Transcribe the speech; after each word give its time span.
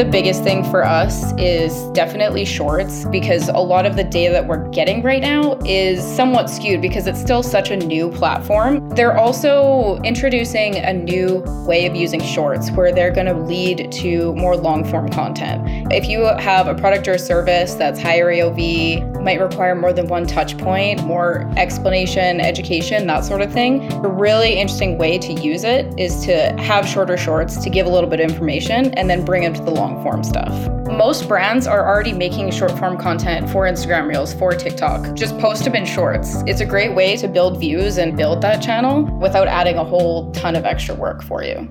The 0.00 0.06
biggest 0.06 0.42
thing 0.42 0.64
for 0.64 0.82
us 0.82 1.34
is 1.36 1.90
definitely 1.90 2.46
shorts 2.46 3.04
because 3.04 3.50
a 3.50 3.58
lot 3.58 3.84
of 3.84 3.96
the 3.96 4.02
data 4.02 4.32
that 4.32 4.46
we're 4.46 4.66
getting 4.70 5.02
right 5.02 5.20
now 5.20 5.58
is 5.66 6.02
somewhat 6.02 6.48
skewed 6.48 6.80
because 6.80 7.06
it's 7.06 7.20
still 7.20 7.42
such 7.42 7.70
a 7.70 7.76
new 7.76 8.10
platform. 8.10 8.88
They're 8.88 9.18
also 9.18 10.00
introducing 10.02 10.76
a 10.76 10.94
new 10.94 11.40
way 11.66 11.84
of 11.84 11.94
using 11.94 12.22
shorts 12.22 12.70
where 12.70 12.94
they're 12.94 13.10
going 13.10 13.26
to 13.26 13.36
lead 13.36 13.92
to 13.92 14.34
more 14.36 14.56
long 14.56 14.86
form 14.86 15.10
content. 15.10 15.92
If 15.92 16.08
you 16.08 16.24
have 16.24 16.66
a 16.66 16.74
product 16.74 17.06
or 17.06 17.18
service 17.18 17.74
that's 17.74 18.00
higher 18.00 18.32
AOV, 18.32 19.09
might 19.22 19.40
require 19.40 19.74
more 19.74 19.92
than 19.92 20.06
one 20.08 20.26
touch 20.26 20.56
point, 20.58 21.02
more 21.04 21.50
explanation, 21.56 22.40
education, 22.40 23.06
that 23.06 23.24
sort 23.24 23.42
of 23.42 23.52
thing. 23.52 23.92
A 24.04 24.08
really 24.08 24.54
interesting 24.54 24.98
way 24.98 25.18
to 25.18 25.32
use 25.32 25.64
it 25.64 25.92
is 25.98 26.24
to 26.24 26.52
have 26.60 26.86
shorter 26.86 27.16
shorts 27.16 27.56
to 27.58 27.70
give 27.70 27.86
a 27.86 27.90
little 27.90 28.08
bit 28.08 28.20
of 28.20 28.30
information 28.30 28.92
and 28.94 29.08
then 29.08 29.24
bring 29.24 29.42
them 29.42 29.54
to 29.54 29.62
the 29.62 29.70
long 29.70 30.02
form 30.02 30.24
stuff. 30.24 30.52
Most 30.90 31.28
brands 31.28 31.66
are 31.66 31.86
already 31.86 32.12
making 32.12 32.50
short 32.50 32.76
form 32.78 32.98
content 32.98 33.48
for 33.50 33.64
Instagram 33.64 34.08
Reels, 34.08 34.34
for 34.34 34.52
TikTok. 34.52 35.14
Just 35.14 35.38
post 35.38 35.64
them 35.64 35.74
in 35.74 35.86
shorts. 35.86 36.42
It's 36.46 36.60
a 36.60 36.66
great 36.66 36.94
way 36.94 37.16
to 37.16 37.28
build 37.28 37.60
views 37.60 37.98
and 37.98 38.16
build 38.16 38.42
that 38.42 38.60
channel 38.60 39.04
without 39.18 39.48
adding 39.48 39.76
a 39.76 39.84
whole 39.84 40.32
ton 40.32 40.56
of 40.56 40.64
extra 40.64 40.94
work 40.94 41.22
for 41.22 41.44
you. 41.44 41.68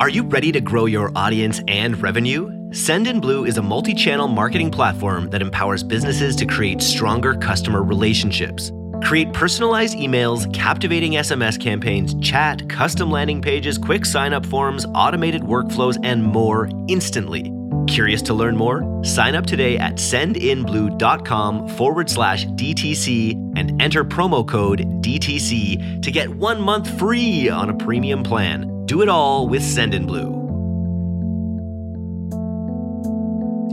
Are 0.00 0.08
you 0.08 0.24
ready 0.24 0.50
to 0.52 0.60
grow 0.60 0.86
your 0.86 1.12
audience 1.14 1.60
and 1.68 2.00
revenue? 2.02 2.61
Sendinblue 2.72 3.46
is 3.46 3.58
a 3.58 3.62
multi 3.62 3.92
channel 3.92 4.28
marketing 4.28 4.70
platform 4.70 5.28
that 5.28 5.42
empowers 5.42 5.82
businesses 5.82 6.34
to 6.36 6.46
create 6.46 6.80
stronger 6.80 7.34
customer 7.34 7.82
relationships. 7.82 8.72
Create 9.02 9.30
personalized 9.34 9.98
emails, 9.98 10.50
captivating 10.54 11.12
SMS 11.12 11.60
campaigns, 11.60 12.14
chat, 12.26 12.66
custom 12.70 13.10
landing 13.10 13.42
pages, 13.42 13.76
quick 13.76 14.06
sign 14.06 14.32
up 14.32 14.46
forms, 14.46 14.86
automated 14.94 15.42
workflows, 15.42 15.98
and 16.02 16.24
more 16.24 16.70
instantly. 16.88 17.52
Curious 17.88 18.22
to 18.22 18.32
learn 18.32 18.56
more? 18.56 19.04
Sign 19.04 19.34
up 19.34 19.44
today 19.44 19.76
at 19.76 19.96
sendinblue.com 19.96 21.68
forward 21.76 22.08
slash 22.08 22.46
DTC 22.46 23.52
and 23.54 23.82
enter 23.82 24.02
promo 24.02 24.48
code 24.48 24.80
DTC 25.02 26.00
to 26.00 26.10
get 26.10 26.30
one 26.36 26.58
month 26.58 26.98
free 26.98 27.50
on 27.50 27.68
a 27.68 27.74
premium 27.74 28.22
plan. 28.22 28.86
Do 28.86 29.02
it 29.02 29.10
all 29.10 29.46
with 29.46 29.60
Sendinblue. 29.60 30.41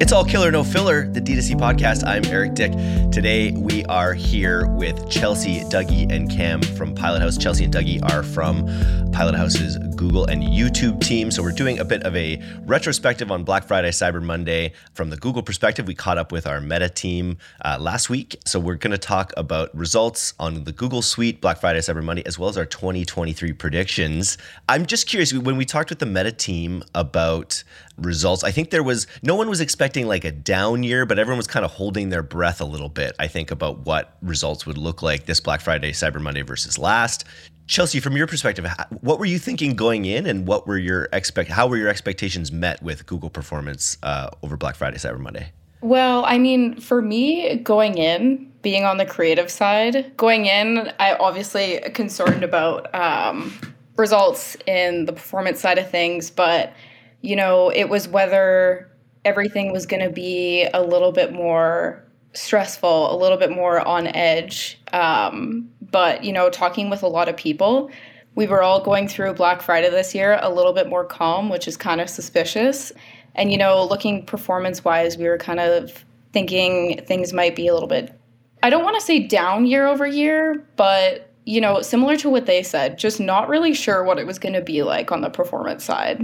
It's 0.01 0.13
all 0.13 0.23
killer, 0.23 0.49
no 0.49 0.63
filler, 0.63 1.09
the 1.09 1.19
D2C 1.19 1.59
podcast. 1.59 2.07
I'm 2.07 2.23
Eric 2.25 2.53
Dyck. 2.53 2.71
Today 3.11 3.51
we 3.51 3.83
are 3.85 4.13
here 4.13 4.65
with 4.65 5.09
Chelsea, 5.09 5.59
Dougie, 5.65 6.09
and 6.09 6.31
Cam 6.31 6.61
from 6.61 6.95
Pilothouse. 6.95 7.37
Chelsea 7.37 7.65
and 7.65 7.73
Dougie 7.73 8.01
are 8.09 8.23
from 8.23 8.65
Pilothouse's 9.11 9.75
Google 9.99 10.23
and 10.27 10.41
YouTube 10.41 11.01
team. 11.01 11.29
So 11.29 11.43
we're 11.43 11.51
doing 11.51 11.77
a 11.79 11.83
bit 11.83 12.03
of 12.03 12.15
a 12.15 12.41
retrospective 12.61 13.33
on 13.33 13.43
Black 13.43 13.65
Friday, 13.65 13.89
Cyber 13.89 14.23
Monday. 14.23 14.71
From 14.93 15.09
the 15.09 15.17
Google 15.17 15.43
perspective, 15.43 15.87
we 15.87 15.93
caught 15.93 16.17
up 16.17 16.31
with 16.31 16.47
our 16.47 16.61
Meta 16.61 16.87
team 16.87 17.37
uh, 17.65 17.77
last 17.81 18.09
week. 18.09 18.37
So 18.45 18.61
we're 18.61 18.75
going 18.75 18.91
to 18.91 18.97
talk 18.97 19.33
about 19.35 19.75
results 19.75 20.35
on 20.39 20.63
the 20.63 20.71
Google 20.71 21.01
Suite, 21.01 21.41
Black 21.41 21.59
Friday, 21.59 21.79
Cyber 21.79 22.01
Monday, 22.01 22.23
as 22.25 22.39
well 22.39 22.47
as 22.47 22.57
our 22.57 22.65
2023 22.65 23.51
predictions. 23.51 24.37
I'm 24.69 24.85
just 24.85 25.05
curious 25.05 25.33
when 25.33 25.57
we 25.57 25.65
talked 25.65 25.89
with 25.89 25.99
the 25.99 26.05
Meta 26.05 26.31
team 26.31 26.81
about 26.95 27.61
results. 27.97 28.45
I 28.45 28.51
think 28.51 28.69
there 28.69 28.83
was 28.83 29.05
no 29.21 29.35
one 29.35 29.49
was 29.49 29.59
expecting 29.59 30.07
like 30.07 30.23
a 30.23 30.31
down 30.31 30.81
year, 30.81 31.05
but 31.05 31.19
everyone 31.19 31.39
was 31.39 31.47
kind 31.47 31.65
of 31.65 31.71
holding 31.71 32.07
their 32.07 32.23
breath 32.23 32.61
a 32.61 32.65
little 32.65 32.87
bit. 32.87 33.17
I 33.19 33.27
think 33.27 33.51
about 33.51 33.79
what 33.79 34.15
results 34.21 34.65
would 34.65 34.77
look 34.77 35.01
like 35.01 35.25
this 35.25 35.41
Black 35.41 35.59
Friday, 35.59 35.91
Cyber 35.91 36.21
Monday 36.21 36.43
versus 36.43 36.77
last. 36.77 37.25
Chelsea, 37.69 37.99
from 37.99 38.17
your 38.17 38.25
perspective, 38.25 38.65
what 39.01 39.19
were 39.19 39.27
you 39.27 39.37
thinking 39.37 39.75
going 39.75 40.05
in, 40.05 40.25
and 40.25 40.47
what 40.47 40.65
were 40.65 40.79
your 40.79 41.07
expect? 41.13 41.51
How 41.51 41.67
were 41.67 41.77
your 41.77 41.87
expectations 41.87 42.51
met 42.51 42.81
with 42.81 43.05
Google 43.05 43.29
performance 43.29 43.95
uh, 44.01 44.31
over 44.41 44.57
Black 44.57 44.75
Friday, 44.75 44.97
Cyber 44.97 45.19
Monday? 45.19 45.51
Well, 45.81 46.25
I 46.25 46.39
mean, 46.39 46.81
for 46.81 46.99
me, 46.99 47.57
going 47.57 47.99
in, 47.99 48.51
being 48.63 48.85
on 48.85 48.97
the 48.97 49.05
creative 49.05 49.51
side, 49.51 50.17
going 50.17 50.47
in, 50.47 50.91
I 50.99 51.13
obviously 51.13 51.79
concerned 51.93 52.43
about 52.43 52.93
um, 52.95 53.53
results 53.97 54.57
in 54.65 55.05
the 55.05 55.13
performance 55.13 55.59
side 55.59 55.77
of 55.77 55.87
things, 55.91 56.31
but 56.31 56.73
you 57.21 57.35
know, 57.35 57.69
it 57.69 57.87
was 57.87 58.07
whether 58.07 58.89
everything 59.25 59.71
was 59.71 59.85
going 59.85 60.01
to 60.01 60.09
be 60.09 60.67
a 60.73 60.81
little 60.81 61.11
bit 61.11 61.33
more 61.33 62.03
stressful, 62.33 63.13
a 63.13 63.17
little 63.17 63.37
bit 63.37 63.51
more 63.51 63.79
on 63.87 64.07
edge. 64.07 64.79
Um, 64.91 65.69
but, 65.91 66.23
you 66.23 66.31
know, 66.31 66.49
talking 66.49 66.89
with 66.89 67.03
a 67.03 67.07
lot 67.07 67.29
of 67.29 67.37
people, 67.37 67.89
we 68.35 68.47
were 68.47 68.61
all 68.61 68.81
going 68.81 69.07
through 69.07 69.33
Black 69.33 69.61
Friday 69.61 69.89
this 69.89 70.15
year 70.15 70.39
a 70.41 70.53
little 70.53 70.73
bit 70.73 70.87
more 70.87 71.03
calm, 71.03 71.49
which 71.49 71.67
is 71.67 71.75
kind 71.75 71.99
of 71.99 72.09
suspicious. 72.09 72.91
And, 73.35 73.51
you 73.51 73.57
know, 73.57 73.85
looking 73.85 74.25
performance 74.25 74.83
wise, 74.83 75.17
we 75.17 75.27
were 75.27 75.37
kind 75.37 75.59
of 75.59 76.05
thinking 76.33 77.03
things 77.05 77.33
might 77.33 77.55
be 77.55 77.67
a 77.67 77.73
little 77.73 77.89
bit, 77.89 78.13
I 78.61 78.69
don't 78.69 78.83
want 78.83 78.95
to 78.95 79.01
say 79.01 79.19
down 79.19 79.65
year 79.65 79.87
over 79.87 80.05
year, 80.05 80.65
but, 80.75 81.31
you 81.45 81.61
know, 81.61 81.81
similar 81.81 82.17
to 82.17 82.29
what 82.29 82.45
they 82.45 82.61
said, 82.61 82.97
just 82.97 83.19
not 83.19 83.47
really 83.47 83.73
sure 83.73 84.03
what 84.03 84.19
it 84.19 84.27
was 84.27 84.37
going 84.37 84.53
to 84.53 84.61
be 84.61 84.83
like 84.83 85.11
on 85.11 85.21
the 85.21 85.29
performance 85.29 85.83
side. 85.83 86.21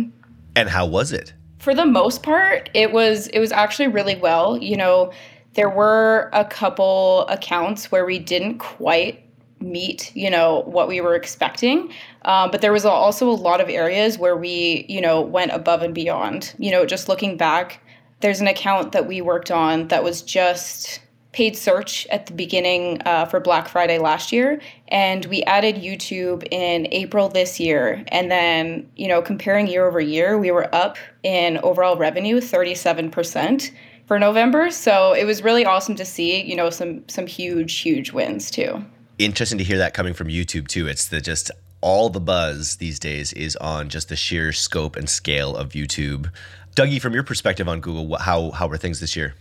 And 0.55 0.69
how 0.69 0.85
was 0.85 1.11
it? 1.11 1.33
For 1.59 1.73
the 1.73 1.85
most 1.85 2.21
part, 2.23 2.69
it 2.73 2.91
was 2.91 3.27
it 3.27 3.39
was 3.39 3.51
actually 3.51 3.87
really 3.87 4.15
well. 4.15 4.57
You 4.57 4.77
know, 4.77 5.11
there 5.53 5.69
were 5.69 6.29
a 6.33 6.45
couple 6.45 7.25
accounts 7.27 7.91
where 7.91 8.05
we 8.05 8.19
didn't 8.19 8.59
quite 8.59 9.24
meet 9.65 10.15
you 10.15 10.29
know 10.29 10.63
what 10.65 10.87
we 10.87 11.01
were 11.01 11.15
expecting 11.15 11.91
um, 12.23 12.51
but 12.51 12.61
there 12.61 12.71
was 12.71 12.85
also 12.85 13.29
a 13.29 13.31
lot 13.31 13.59
of 13.59 13.67
areas 13.69 14.17
where 14.17 14.37
we 14.37 14.85
you 14.87 15.01
know 15.01 15.21
went 15.21 15.51
above 15.51 15.81
and 15.81 15.95
beyond 15.95 16.53
you 16.57 16.71
know 16.71 16.85
just 16.85 17.09
looking 17.09 17.35
back 17.35 17.81
there's 18.21 18.41
an 18.41 18.47
account 18.47 18.91
that 18.91 19.07
we 19.07 19.21
worked 19.21 19.51
on 19.51 19.87
that 19.89 20.03
was 20.03 20.21
just 20.21 21.01
paid 21.35 21.57
search 21.57 22.07
at 22.07 22.27
the 22.27 22.33
beginning 22.33 23.01
uh, 23.05 23.25
for 23.25 23.41
Black 23.41 23.67
Friday 23.67 23.99
last 23.99 24.31
year, 24.31 24.61
and 24.87 25.25
we 25.25 25.43
added 25.43 25.75
YouTube 25.75 26.47
in 26.49 26.87
April 26.91 27.27
this 27.27 27.59
year. 27.59 28.05
And 28.07 28.31
then, 28.31 28.89
you 28.95 29.09
know, 29.09 29.21
comparing 29.21 29.67
year 29.67 29.85
over 29.85 29.99
year, 29.99 30.37
we 30.37 30.49
were 30.49 30.73
up 30.73 30.97
in 31.23 31.57
overall 31.57 31.97
revenue 31.97 32.37
37% 32.37 33.69
for 34.07 34.17
November. 34.17 34.71
So 34.71 35.11
it 35.11 35.25
was 35.25 35.43
really 35.43 35.65
awesome 35.65 35.95
to 35.95 36.05
see, 36.05 36.41
you 36.41 36.55
know, 36.55 36.69
some 36.69 37.03
some 37.09 37.27
huge, 37.27 37.79
huge 37.79 38.13
wins 38.13 38.49
too. 38.49 38.85
Interesting 39.17 39.57
to 39.59 39.63
hear 39.63 39.77
that 39.77 39.93
coming 39.93 40.13
from 40.13 40.27
YouTube 40.27 40.67
too. 40.67 40.87
It's 40.87 41.07
the 41.07 41.21
just 41.21 41.49
all 41.79 42.09
the 42.09 42.19
buzz 42.19 42.77
these 42.77 42.99
days 42.99 43.31
is 43.31 43.55
on 43.57 43.87
just 43.87 44.09
the 44.09 44.15
sheer 44.15 44.51
scope 44.51 44.95
and 44.95 45.09
scale 45.09 45.55
of 45.55 45.69
YouTube. 45.69 46.31
Dougie, 46.75 46.99
from 46.99 47.13
your 47.13 47.23
perspective 47.23 47.69
on 47.69 47.79
Google, 47.79 48.17
how 48.17 48.51
how 48.51 48.67
were 48.67 48.77
things 48.77 48.99
this 48.99 49.15
year? 49.15 49.35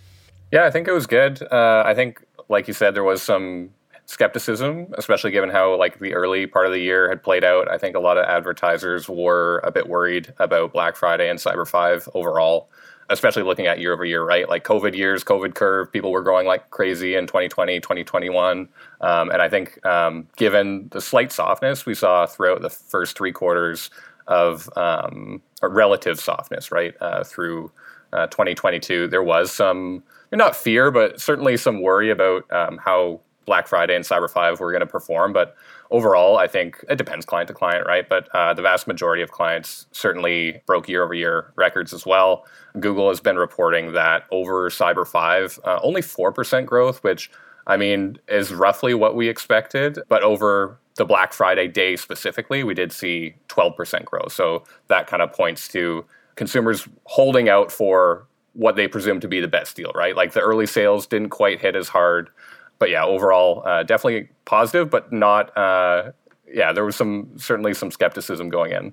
Yeah, 0.53 0.65
I 0.65 0.71
think 0.71 0.87
it 0.87 0.93
was 0.93 1.09
good. 1.09 1.43
Uh, 1.51 1.83
I 1.85 1.95
think, 1.95 2.25
like 2.49 2.69
you 2.69 2.75
said, 2.75 2.95
there 2.95 3.03
was 3.03 3.21
some 3.21 3.71
skepticism, 4.07 4.95
especially 4.97 5.33
given 5.33 5.51
how 5.51 5.77
like 5.77 5.99
the 5.99 6.15
early 6.15 6.47
part 6.47 6.67
of 6.67 6.73
the 6.73 6.79
year 6.79 7.09
had 7.09 7.23
played 7.23 7.43
out. 7.43 7.69
I 7.69 7.77
think 7.77 7.97
a 7.97 8.01
lot 8.01 8.17
of 8.17 8.25
advertisers 8.27 9.09
were 9.09 9.61
a 9.65 9.73
bit 9.73 9.89
worried 9.89 10.33
about 10.39 10.73
Black 10.73 10.95
Friday 10.95 11.29
and 11.29 11.41
Cyber 11.41 11.67
Five 11.67 12.09
overall, 12.15 12.69
especially 13.11 13.43
looking 13.43 13.67
at 13.67 13.79
year 13.79 13.93
over 13.93 14.05
year, 14.05 14.25
right? 14.25 14.49
Like 14.49 14.65
COVID 14.65 14.95
years, 14.95 15.25
COVID 15.25 15.55
curve, 15.55 15.93
people 15.93 16.11
were 16.11 16.23
growing 16.23 16.47
like 16.47 16.71
crazy 16.71 17.15
in 17.15 17.27
2020, 17.27 17.81
2021. 17.81 18.69
Um, 19.01 19.31
and 19.31 19.43
I 19.43 19.49
think 19.49 19.85
um, 19.87 20.27
given 20.37 20.89
the 20.91 21.01
slight 21.01 21.33
softness 21.33 21.87
we 21.87 21.95
saw 21.95 22.27
throughout 22.27 22.63
the 22.63 22.71
first 22.71 23.17
three 23.17 23.33
quarters 23.33 23.91
of 24.27 24.71
um, 24.77 25.43
relative 25.63 26.19
softness, 26.19 26.73
right, 26.73 26.95
uh, 27.01 27.25
through 27.25 27.71
uh, 28.13 28.27
2022, 28.29 29.09
there 29.09 29.23
was 29.23 29.53
some 29.53 30.03
not 30.33 30.57
fear, 30.57 30.91
but 30.91 31.21
certainly 31.21 31.57
some 31.57 31.81
worry 31.81 32.11
about 32.11 32.51
um, 32.53 32.79
how 32.79 33.21
Black 33.45 33.67
Friday 33.67 33.95
and 33.95 34.05
Cyber 34.05 34.31
Five 34.31 34.61
were 34.61 34.71
going 34.73 34.81
to 34.81 34.87
perform. 34.87 35.33
But 35.33 35.57
overall, 35.91 36.39
I 36.39 36.47
think 36.47 36.85
it 36.89 36.97
depends 36.97 37.27
client 37.27 37.49
to 37.49 37.55
client, 37.55 37.87
right? 37.87 38.09
But 38.09 38.29
uh, 38.35 38.55
the 38.55 38.63
vast 38.63 38.87
majority 38.87 39.23
of 39.23 39.31
clients 39.31 39.87
certainly 39.93 40.63
broke 40.67 40.89
year 40.89 41.03
over 41.03 41.15
year 41.15 41.53
records 41.57 41.93
as 41.93 42.07
well. 42.07 42.47
Google 42.81 43.09
has 43.09 43.21
been 43.21 43.37
reporting 43.37 43.93
that 43.93 44.25
over 44.31 44.71
Cyber 44.71 45.07
Five, 45.07 45.59
uh, 45.65 45.79
only 45.83 46.03
four 46.03 46.33
percent 46.33 46.67
growth, 46.67 47.03
which 47.03 47.31
I 47.67 47.77
mean 47.77 48.19
is 48.29 48.53
roughly 48.53 48.95
what 48.95 49.15
we 49.15 49.29
expected. 49.29 49.99
But 50.09 50.23
over 50.23 50.79
the 50.97 51.05
Black 51.05 51.33
Friday 51.33 51.69
day 51.69 51.97
specifically, 51.97 52.63
we 52.63 52.75
did 52.75 52.93
see 52.93 53.35
12% 53.49 54.05
growth. 54.05 54.33
So 54.33 54.65
that 54.89 55.07
kind 55.07 55.23
of 55.23 55.33
points 55.33 55.67
to 55.69 56.05
consumers 56.37 56.89
holding 57.05 57.49
out 57.49 57.73
for 57.73 58.27
what 58.55 58.77
they 58.77 58.87
presume 58.87 59.21
to 59.21 59.29
be 59.29 59.41
the 59.41 59.49
best 59.49 59.77
deal, 59.77 59.91
right? 59.95 60.17
Like 60.17 60.33
the 60.33 60.41
early 60.41 60.67
sales 60.67 61.07
didn't 61.07 61.31
quite 61.31 61.61
hit 61.61 61.75
as 61.75 61.89
hard, 61.89 62.31
but 62.85 62.91
yeah, 62.91 63.03
overall, 63.03 63.63
uh, 63.65 63.83
definitely 63.83 64.29
positive, 64.45 64.91
but 64.91 65.11
not. 65.11 65.57
Uh, 65.57 66.13
yeah, 66.47 66.71
there 66.71 66.85
was 66.85 66.95
some 66.95 67.31
certainly 67.39 67.73
some 67.73 67.91
skepticism 67.91 68.51
going 68.51 68.73
in. 68.73 68.93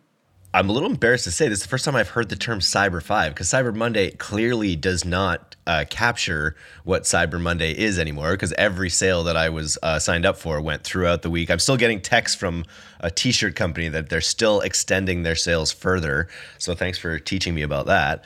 I'm 0.54 0.70
a 0.70 0.72
little 0.72 0.90
embarrassed 0.90 1.26
to 1.26 1.32
say 1.32 1.50
this 1.50 1.58
is 1.58 1.64
the 1.64 1.70
first 1.70 1.84
time 1.84 1.98
I've 1.98 2.08
heard 2.08 2.30
the 2.30 2.38
term 2.38 2.60
Cyber 2.60 3.04
5 3.04 3.34
because 3.34 3.50
Cyber 3.50 3.76
Monday 3.76 4.12
clearly 4.12 4.78
does 4.78 5.04
not 5.04 5.58
uh, 5.68 5.84
capture 5.90 6.56
what 6.86 7.04
Cyber 7.04 7.40
Monday 7.40 7.78
is 7.78 8.00
anymore 8.00 8.32
because 8.32 8.54
every 8.54 8.90
sale 8.90 9.26
that 9.26 9.36
I 9.36 9.50
was 9.50 9.78
uh, 9.84 10.00
signed 10.00 10.26
up 10.26 10.38
for 10.38 10.62
went 10.62 10.86
throughout 10.86 11.22
the 11.22 11.30
week. 11.30 11.52
I'm 11.52 11.60
still 11.60 11.78
getting 11.78 12.00
texts 12.00 12.38
from 12.38 12.64
a 13.02 13.12
t 13.12 13.34
shirt 13.34 13.58
company 13.58 13.90
that 13.90 14.08
they're 14.08 14.22
still 14.22 14.62
extending 14.62 15.24
their 15.24 15.36
sales 15.36 15.74
further. 15.74 16.30
So 16.60 16.76
thanks 16.76 16.98
for 16.98 17.20
teaching 17.20 17.54
me 17.54 17.62
about 17.62 17.88
that. 17.88 18.24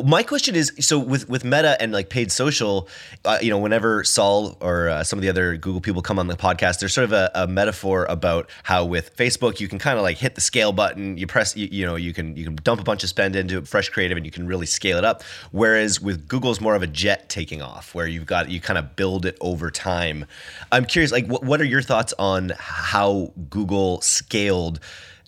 My 0.00 0.22
question 0.22 0.56
is 0.56 0.72
so 0.80 0.98
with 0.98 1.28
with 1.28 1.44
Meta 1.44 1.76
and 1.78 1.92
like 1.92 2.08
paid 2.08 2.32
social, 2.32 2.88
uh, 3.26 3.38
you 3.42 3.50
know, 3.50 3.58
whenever 3.58 4.04
Saul 4.04 4.56
or 4.62 4.88
uh, 4.88 5.04
some 5.04 5.18
of 5.18 5.22
the 5.22 5.28
other 5.28 5.58
Google 5.58 5.82
people 5.82 6.00
come 6.00 6.18
on 6.18 6.28
the 6.28 6.36
podcast, 6.36 6.78
there's 6.78 6.94
sort 6.94 7.04
of 7.04 7.12
a, 7.12 7.30
a 7.34 7.46
metaphor 7.46 8.06
about 8.08 8.48
how 8.62 8.86
with 8.86 9.14
Facebook 9.16 9.60
you 9.60 9.68
can 9.68 9.78
kind 9.78 9.98
of 9.98 10.02
like 10.02 10.16
hit 10.16 10.34
the 10.34 10.40
scale 10.40 10.72
button, 10.72 11.18
you 11.18 11.26
press, 11.26 11.54
you, 11.58 11.68
you, 11.70 11.84
know, 11.84 11.96
you 11.96 12.14
can 12.14 12.34
you 12.36 12.44
can 12.44 12.56
dump 12.56 12.80
a 12.80 12.84
bunch 12.84 13.02
of 13.02 13.10
spend 13.10 13.36
into 13.36 13.60
fresh 13.66 13.90
creative 13.90 14.16
and 14.16 14.24
you 14.24 14.32
can 14.32 14.46
really 14.46 14.64
scale 14.64 14.96
it 14.96 15.04
up. 15.04 15.22
Whereas 15.50 16.00
with 16.00 16.26
Google's 16.26 16.58
more 16.58 16.74
of 16.74 16.82
a 16.82 16.86
jet 16.86 17.28
taking 17.28 17.60
off, 17.60 17.94
where 17.94 18.06
you've 18.06 18.26
got 18.26 18.48
you 18.48 18.62
kind 18.62 18.78
of 18.78 18.96
build 18.96 19.26
it 19.26 19.36
over 19.42 19.70
time. 19.70 20.24
I'm 20.72 20.86
curious, 20.86 21.12
like, 21.12 21.26
what, 21.26 21.44
what 21.44 21.60
are 21.60 21.64
your 21.64 21.82
thoughts 21.82 22.14
on 22.18 22.52
how 22.56 23.34
Google 23.50 24.00
scaled? 24.00 24.80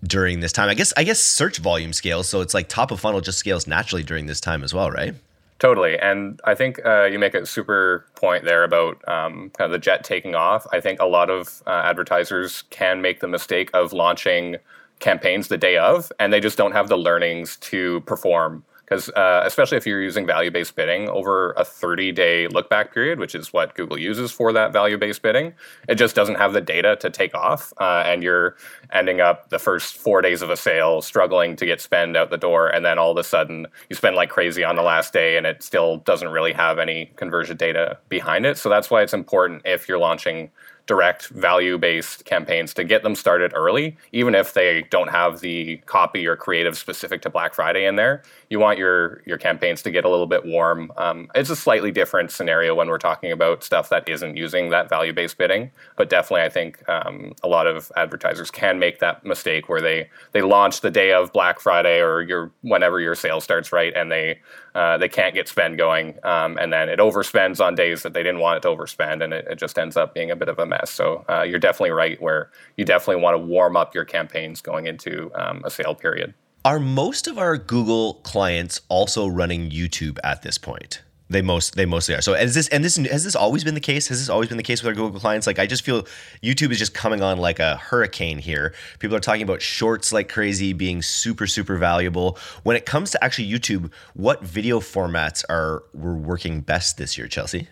During 0.06 0.41
this 0.41 0.53
time. 0.53 0.69
I 0.69 0.75
guess 0.75 0.93
I 0.97 1.05
guess 1.05 1.21
search 1.21 1.59
volume 1.59 1.93
scales, 1.93 2.29
so 2.29 2.41
it's 2.41 2.55
like 2.55 2.69
top 2.69 2.91
of 2.91 3.01
funnel 3.01 3.21
just 3.21 3.39
scales 3.39 3.67
naturally 3.67 4.03
during 4.03 4.27
this 4.27 4.41
time 4.41 4.62
as 4.62 4.73
well, 4.73 4.91
right? 4.91 5.15
Totally, 5.59 5.99
and 5.99 6.41
I 6.45 6.55
think 6.55 6.85
uh, 6.85 7.05
you 7.05 7.19
make 7.19 7.35
a 7.35 7.47
super 7.47 8.06
point 8.17 8.45
there 8.45 8.65
about 8.65 8.97
um, 9.09 9.51
kind 9.56 9.67
of 9.67 9.71
the 9.71 9.79
jet 9.79 10.05
taking 10.05 10.35
off. 10.35 10.67
I 10.73 10.81
think 10.81 11.01
a 11.01 11.06
lot 11.06 11.31
of 11.31 11.62
uh, 11.67 11.71
advertisers 11.71 12.65
can 12.71 13.01
make 13.01 13.21
the 13.21 13.29
mistake 13.29 13.71
of 13.73 13.93
launching 13.93 14.56
campaigns 14.99 15.49
the 15.49 15.56
day 15.56 15.77
of, 15.77 16.11
and 16.19 16.33
they 16.33 16.41
just 16.41 16.59
don't 16.59 16.73
have 16.73 16.89
the 16.89 16.99
learnings 16.99 17.57
to 17.57 18.00
perform 18.03 18.65
because 18.85 19.09
uh, 19.11 19.43
especially 19.45 19.77
if 19.77 19.87
you're 19.87 20.03
using 20.03 20.27
value-based 20.27 20.75
bidding 20.77 21.09
over 21.09 21.53
a 21.53 21.63
30-day 21.63 22.49
look-back 22.49 22.93
period, 22.93 23.19
which 23.19 23.35
is 23.35 23.53
what 23.53 23.75
Google 23.75 23.99
uses 23.99 24.31
for 24.31 24.53
that 24.53 24.73
value-based 24.73 25.23
bidding, 25.23 25.55
it 25.89 25.95
just 25.95 26.15
doesn't 26.15 26.35
have 26.35 26.53
the 26.53 26.61
data 26.61 26.97
to 26.97 27.11
take 27.11 27.35
off, 27.35 27.73
uh, 27.81 28.03
and 28.07 28.23
you're 28.23 28.57
ending 28.93 29.21
up 29.21 29.49
the 29.49 29.59
first 29.59 29.97
four 29.97 30.21
days 30.21 30.43
of 30.43 30.51
a 30.51 30.57
sale 30.57 31.01
struggling 31.01 31.57
to 31.57 31.67
get 31.67 31.81
spend 31.81 32.17
out 32.17 32.31
the 32.31 32.37
door, 32.37 32.69
and 32.69 32.85
then 32.85 32.99
all 32.99 33.11
of 33.11 33.17
a 33.17 33.25
sudden 33.25 33.67
you 33.89 33.97
spend 33.97 34.17
like 34.17 34.29
crazy 34.29 34.63
on 34.63 34.77
the 34.77 34.83
last 34.83 35.13
day, 35.13 35.37
and 35.37 35.47
it 35.47 35.63
still 35.63 35.99
doesn't 35.99 36.29
really 36.29 36.53
have 36.53 36.79
any 36.79 37.11
conversion 37.17 37.57
data 37.57 37.99
behind 38.09 38.45
it. 38.45 38.59
So 38.59 38.69
that's 38.69 38.91
why 38.91 39.03
it's 39.03 39.15
important 39.15 39.63
if 39.65 39.89
you're 39.89 39.99
launching 39.99 40.51
direct 40.87 41.29
value 41.29 41.79
based 41.79 42.25
campaigns 42.25 42.75
to 42.75 42.85
get 42.85 43.03
them 43.03 43.15
started 43.15 43.53
early, 43.55 43.97
even 44.13 44.35
if 44.35 44.53
they 44.53 44.83
don't 44.91 45.09
have 45.09 45.41
the 45.41 45.79
copy 45.87 46.27
or 46.27 46.37
creative 46.37 46.77
specific 46.77 47.23
to 47.23 47.31
Black 47.31 47.55
Friday 47.55 47.87
in 47.87 47.97
there. 47.97 48.23
You 48.51 48.59
want 48.59 48.79
your 48.79 49.23
your 49.25 49.39
campaigns 49.39 49.83
to 49.83 49.91
get 49.91 50.05
a 50.05 50.11
little 50.11 50.27
bit 50.27 50.45
warm. 50.45 50.93
Um, 50.97 51.31
it's 51.35 51.51
a 51.51 51.57
slightly 51.57 51.91
different 51.91 52.31
scenario 52.31 52.75
when 52.75 52.89
we're 52.89 52.99
talking 52.99 53.33
about 53.33 53.65
stuff 53.65 53.89
that 53.89 54.09
isn't 54.09 54.37
using 54.37 54.71
that 54.71 54.89
value 54.89 55.13
based 55.13 55.39
bidding, 55.39 55.71
but 55.97 56.11
definitely 56.11 56.43
I 56.43 56.51
think 56.51 56.87
um, 56.89 57.35
a 57.43 57.49
lot 57.49 57.67
of 57.67 57.91
advertisers 57.97 58.51
can 58.51 58.79
make 58.79 58.99
that 59.01 59.25
mistake 59.25 59.69
where 59.69 59.81
they 59.81 60.11
they 60.33 60.43
launch 60.43 60.83
the 60.83 60.91
day 60.91 61.13
of 61.13 61.33
Black 61.33 61.61
Friday 61.61 62.01
or 62.01 62.21
your 62.21 62.51
whenever 62.61 63.01
your 63.01 63.15
sale 63.15 63.41
starts 63.41 63.73
right, 63.73 63.95
and 63.97 64.13
they 64.13 64.41
uh, 64.75 64.99
they 64.99 65.09
can't 65.09 65.35
get 65.35 65.49
spend 65.49 65.79
going, 65.79 66.19
um, 66.25 66.59
and 66.59 66.73
then 66.73 66.88
it 66.88 66.99
overspends 66.99 67.65
on 67.65 67.75
days 67.75 68.03
that 68.03 68.12
they 68.12 68.23
didn't 68.23 68.41
want 68.41 68.56
it 68.56 68.62
to 68.62 68.69
overspend, 68.69 69.23
and 69.23 69.32
it, 69.32 69.47
it 69.49 69.59
just 69.59 69.79
ends 69.79 69.97
up 69.97 70.15
being 70.15 70.31
a 70.31 70.37
bit 70.37 70.49
of 70.49 70.59
a 70.59 70.67
mess. 70.67 70.91
So 70.91 71.25
uh, 71.29 71.43
you're 71.43 71.61
definitely 71.61 71.91
right 71.91 72.21
where 72.21 72.50
you 72.76 72.85
definitely 72.85 73.23
want 73.23 73.35
to 73.35 73.38
warm 73.38 73.76
up 73.76 73.94
your 73.94 74.05
campaigns 74.05 74.61
going 74.61 74.87
into 74.87 75.31
um, 75.35 75.62
a 75.65 75.71
sale 75.71 75.94
period. 75.94 76.35
Are 76.65 76.81
most 76.81 77.29
of 77.29 77.38
our 77.38 77.56
Google 77.56 78.15
clients 78.25 78.81
also 78.88 79.29
running 79.29 79.71
YouTube 79.71 80.19
at 80.25 80.43
this 80.43 80.59
point? 80.59 81.03
They 81.31 81.41
most 81.41 81.75
they 81.75 81.87
mostly 81.87 82.15
are. 82.15 82.21
So 82.21 82.35
is 82.35 82.55
this 82.55 82.69
and 82.69 82.85
this 82.85 82.97
has 82.97 83.25
this 83.25 83.35
always 83.35 83.65
been 83.65 83.75
the 83.75 83.81
case? 83.81 84.09
Has 84.09 84.19
this 84.19 84.29
always 84.29 84.49
been 84.49 84.59
the 84.59 84.62
case 84.62 84.82
with 84.82 84.88
our 84.88 84.94
Google 84.94 85.19
clients? 85.19 85.47
Like 85.47 85.59
I 85.59 85.67
just 85.67 85.82
feel 85.82 86.03
YouTube 86.43 86.71
is 86.71 86.79
just 86.79 86.93
coming 86.93 87.23
on 87.23 87.38
like 87.38 87.59
a 87.59 87.76
hurricane 87.76 88.38
here. 88.38 88.75
People 88.99 89.17
are 89.17 89.21
talking 89.21 89.43
about 89.43 89.62
shorts 89.62 90.12
like 90.12 90.29
crazy 90.29 90.75
being 90.75 91.00
super 91.00 91.47
super 91.47 91.79
valuable. 91.79 92.38
When 92.62 92.76
it 92.76 92.85
comes 92.85 93.11
to 93.12 93.25
actually 93.25 93.50
YouTube, 93.50 93.91
what 94.12 94.44
video 94.44 94.81
formats 94.81 95.44
are 95.49 95.85
were 95.94 96.15
working 96.15 96.61
best 96.61 96.99
this 96.99 97.17
year, 97.17 97.26
Chelsea? 97.26 97.69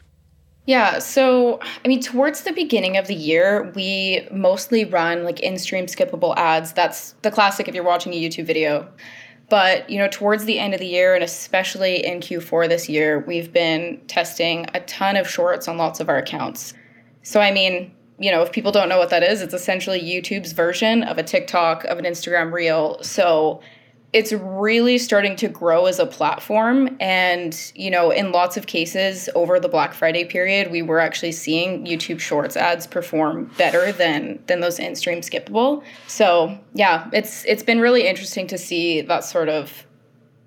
Yeah, 0.64 1.00
so 1.00 1.60
I 1.84 1.88
mean, 1.88 2.00
towards 2.00 2.42
the 2.42 2.52
beginning 2.52 2.96
of 2.96 3.08
the 3.08 3.14
year, 3.14 3.70
we 3.74 4.28
mostly 4.32 4.84
run 4.84 5.24
like 5.24 5.40
in 5.40 5.58
stream 5.58 5.86
skippable 5.86 6.34
ads. 6.36 6.72
That's 6.72 7.12
the 7.22 7.30
classic 7.30 7.68
if 7.68 7.74
you're 7.74 7.84
watching 7.84 8.14
a 8.14 8.16
YouTube 8.16 8.46
video. 8.46 8.88
But, 9.52 9.90
you 9.90 9.98
know, 9.98 10.08
towards 10.08 10.46
the 10.46 10.58
end 10.58 10.72
of 10.72 10.80
the 10.80 10.86
year 10.86 11.14
and 11.14 11.22
especially 11.22 12.06
in 12.06 12.20
Q4 12.20 12.70
this 12.70 12.88
year, 12.88 13.18
we've 13.18 13.52
been 13.52 14.00
testing 14.08 14.64
a 14.72 14.80
ton 14.80 15.14
of 15.14 15.28
shorts 15.28 15.68
on 15.68 15.76
lots 15.76 16.00
of 16.00 16.08
our 16.08 16.16
accounts. 16.16 16.72
So, 17.22 17.38
I 17.38 17.52
mean, 17.52 17.92
you 18.18 18.30
know, 18.30 18.40
if 18.40 18.50
people 18.50 18.72
don't 18.72 18.88
know 18.88 18.96
what 18.96 19.10
that 19.10 19.22
is, 19.22 19.42
it's 19.42 19.52
essentially 19.52 20.00
YouTube's 20.00 20.52
version 20.52 21.02
of 21.02 21.18
a 21.18 21.22
TikTok, 21.22 21.84
of 21.84 21.98
an 21.98 22.06
Instagram 22.06 22.50
reel. 22.50 22.96
So, 23.02 23.60
it's 24.12 24.32
really 24.32 24.98
starting 24.98 25.36
to 25.36 25.48
grow 25.48 25.86
as 25.86 25.98
a 25.98 26.06
platform. 26.06 26.96
And 27.00 27.72
you 27.74 27.90
know 27.90 28.10
in 28.10 28.32
lots 28.32 28.56
of 28.56 28.66
cases 28.66 29.28
over 29.34 29.58
the 29.58 29.68
black 29.68 29.94
friday 29.94 30.24
period 30.24 30.70
we 30.70 30.82
were 30.82 31.00
actually 31.00 31.32
seeing 31.32 31.84
youtube 31.86 32.20
shorts 32.20 32.56
ads 32.56 32.86
perform 32.86 33.50
better 33.56 33.92
than 33.92 34.38
than 34.46 34.60
those 34.60 34.78
in-stream 34.78 35.20
skippable. 35.20 35.82
So 36.06 36.58
yeah 36.74 37.08
it's 37.12 37.44
it's 37.46 37.62
been 37.62 37.80
really 37.80 38.06
interesting 38.06 38.46
to 38.48 38.58
see 38.58 39.00
that 39.02 39.24
sort 39.24 39.48
of 39.48 39.86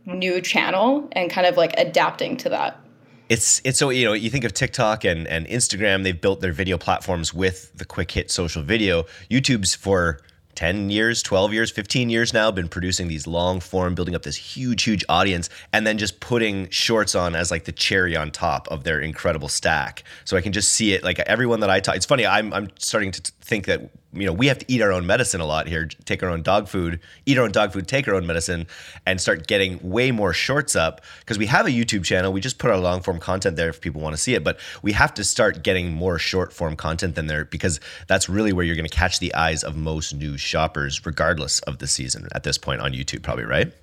new 0.06 0.42
channel 0.42 1.08
and 1.14 1.32
kind 1.32 1.48
of 1.48 1.58
like 1.58 1.74
adapting 1.78 2.38
to 2.38 2.50
that. 2.50 2.80
It's 3.28 3.60
it's 3.64 3.80
so 3.80 3.90
you 3.90 4.06
know 4.06 4.14
you 4.14 4.30
think 4.30 4.44
of 4.44 4.54
TikTok 4.54 5.04
and 5.04 5.28
and 5.28 5.48
Instagram 5.48 6.04
they've 6.04 6.20
built 6.20 6.42
their 6.42 6.52
video 6.52 6.78
platforms 6.78 7.34
with 7.34 7.72
the 7.76 7.86
quick 7.86 8.12
hit 8.12 8.30
social 8.30 8.62
video. 8.62 9.06
YouTube's 9.32 9.74
for 9.74 10.20
10 10.56 10.90
years, 10.90 11.22
12 11.22 11.54
years, 11.54 11.72
15 11.72 12.10
years 12.10 12.34
now, 12.34 12.50
been 12.52 12.68
producing 12.68 13.07
these 13.07 13.28
long 13.28 13.60
form, 13.60 13.96
building 13.96 14.16
up 14.16 14.24
this 14.24 14.36
huge, 14.36 14.84
huge 14.84 15.04
audience, 15.10 15.50
and 15.74 15.86
then 15.86 15.98
just 15.98 16.19
putting 16.19 16.69
shorts 16.69 17.16
on 17.16 17.36
as 17.36 17.52
like 17.52 17.66
the 17.66 17.72
cherry 17.72 18.16
on 18.16 18.31
top 18.31 18.68
of 18.69 18.84
their 18.84 19.00
incredible 19.00 19.50
stack. 19.50 20.04
So 20.24 20.38
I 20.38 20.42
can 20.42 20.52
just 20.52 20.72
see 20.72 20.94
it 20.94 21.04
like 21.04 21.19
everyone 21.19 21.60
that 21.60 21.69
I 21.69 21.80
talk. 21.80 21.96
It's 21.96 22.06
funny, 22.06 22.25
I'm, 22.25 22.54
I'm 22.54 22.69
starting 22.80 23.12
to 23.12 23.22
think 23.42 23.66
that 23.66 23.90
you 24.16 24.26
know 24.26 24.34
we 24.34 24.48
have 24.48 24.58
to 24.58 24.66
eat 24.68 24.82
our 24.82 24.92
own 24.92 25.06
medicine 25.06 25.42
a 25.42 25.46
lot 25.46 25.68
here 25.68 25.88
take 26.06 26.24
our 26.24 26.30
own 26.30 26.42
dog 26.42 26.68
food 26.68 27.00
eat 27.26 27.38
our 27.38 27.44
own 27.44 27.52
dog 27.52 27.72
food 27.72 27.88
take 27.88 28.08
our 28.08 28.16
own 28.16 28.26
medicine 28.26 28.66
and 29.06 29.20
start 29.20 29.48
getting 29.48 29.80
way 29.82 30.12
more 30.12 30.34
shorts 30.34 30.76
up 30.76 31.02
because 31.20 31.38
we 31.38 31.46
have 31.46 31.66
a 31.66 31.70
youtube 31.70 32.04
channel 32.04 32.32
we 32.32 32.42
just 32.42 32.58
put 32.58 32.72
our 32.72 32.78
long 32.78 33.02
form 33.02 33.20
content 33.20 33.56
there 33.56 33.70
if 33.70 33.82
people 33.82 34.02
want 34.02 34.16
to 34.16 34.22
see 34.22 34.34
it 34.34 34.44
but 34.44 34.60
we 34.82 34.92
have 34.92 35.14
to 35.14 35.24
start 35.24 35.64
getting 35.64 35.92
more 35.92 36.18
short 36.18 36.54
form 36.54 36.76
content 36.76 37.16
than 37.16 37.28
there 37.28 37.46
because 37.46 37.80
that's 38.08 38.30
really 38.30 38.54
where 38.54 38.66
you're 38.66 38.76
going 38.76 38.88
to 38.88 38.96
catch 38.96 39.20
the 39.20 39.34
eyes 39.36 39.64
of 39.64 39.76
most 39.76 40.14
new 40.14 40.38
shoppers 40.38 41.06
regardless 41.06 41.60
of 41.60 41.80
the 41.80 41.88
season 41.88 42.28
at 42.34 42.44
this 42.44 42.57
point 42.57 42.81
on 42.81 42.94
youtube 42.94 43.22
probably 43.22 43.45
right 43.45 43.74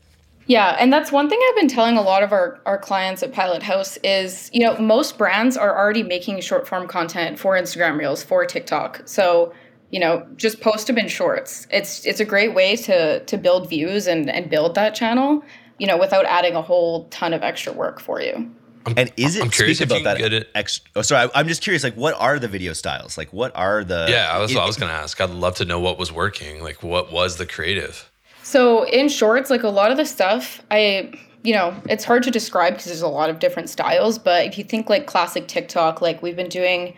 yeah, 0.46 0.76
and 0.78 0.92
that's 0.92 1.12
one 1.12 1.28
thing 1.28 1.40
I've 1.48 1.56
been 1.56 1.68
telling 1.68 1.96
a 1.96 2.02
lot 2.02 2.22
of 2.22 2.32
our, 2.32 2.60
our 2.66 2.78
clients 2.78 3.22
at 3.22 3.32
Pilothouse 3.32 3.96
is, 4.02 4.50
you 4.52 4.64
know, 4.64 4.76
most 4.78 5.16
brands 5.16 5.56
are 5.56 5.76
already 5.76 6.02
making 6.02 6.40
short 6.40 6.66
form 6.66 6.88
content 6.88 7.38
for 7.38 7.54
Instagram 7.54 7.96
Reels, 7.96 8.22
for 8.24 8.44
TikTok. 8.44 9.02
So, 9.04 9.52
you 9.92 10.00
know, 10.00 10.26
just 10.36 10.60
post 10.60 10.88
them 10.88 10.98
in 10.98 11.06
shorts. 11.06 11.68
It's 11.70 12.04
it's 12.04 12.18
a 12.18 12.24
great 12.24 12.54
way 12.54 12.74
to 12.76 13.20
to 13.24 13.38
build 13.38 13.68
views 13.68 14.08
and 14.08 14.28
and 14.28 14.50
build 14.50 14.74
that 14.74 14.96
channel, 14.96 15.44
you 15.78 15.86
know, 15.86 15.96
without 15.96 16.24
adding 16.24 16.56
a 16.56 16.62
whole 16.62 17.04
ton 17.10 17.32
of 17.32 17.42
extra 17.42 17.72
work 17.72 18.00
for 18.00 18.20
you. 18.20 18.50
I'm, 18.86 18.94
and 18.96 19.12
is 19.16 19.36
it 19.36 19.44
I'm 19.44 19.50
curious 19.50 19.80
about 19.80 20.02
that 20.02 20.18
get 20.18 20.32
it. 20.32 20.48
Extra, 20.56 20.90
oh, 20.96 21.02
sorry, 21.02 21.30
I, 21.32 21.40
am 21.40 21.46
just 21.46 21.62
curious. 21.62 21.84
Like, 21.84 21.94
what 21.94 22.14
are 22.18 22.38
the 22.38 22.48
video 22.48 22.72
styles? 22.72 23.16
Like, 23.16 23.32
what 23.32 23.54
are 23.54 23.84
the? 23.84 24.06
Yeah, 24.08 24.38
that's 24.40 24.54
what 24.54 24.64
I 24.64 24.66
was 24.66 24.76
gonna 24.76 24.92
ask. 24.92 25.20
I'd 25.20 25.30
love 25.30 25.56
to 25.56 25.64
know 25.66 25.78
what 25.78 25.98
was 25.98 26.10
working. 26.10 26.62
Like, 26.62 26.82
what 26.82 27.12
was 27.12 27.36
the 27.36 27.46
creative? 27.46 28.10
So 28.42 28.84
in 28.84 29.08
shorts, 29.08 29.50
like 29.50 29.62
a 29.62 29.68
lot 29.68 29.92
of 29.92 29.98
the 29.98 30.06
stuff, 30.06 30.62
I 30.70 31.12
you 31.42 31.52
know, 31.52 31.74
it's 31.88 32.04
hard 32.04 32.22
to 32.22 32.30
describe 32.30 32.74
because 32.74 32.86
there's 32.86 33.02
a 33.02 33.08
lot 33.08 33.28
of 33.28 33.40
different 33.40 33.68
styles. 33.68 34.18
But 34.18 34.46
if 34.46 34.56
you 34.56 34.64
think 34.64 34.88
like 34.88 35.06
classic 35.06 35.48
TikTok, 35.48 36.00
like 36.00 36.22
we've 36.22 36.36
been 36.36 36.48
doing, 36.48 36.94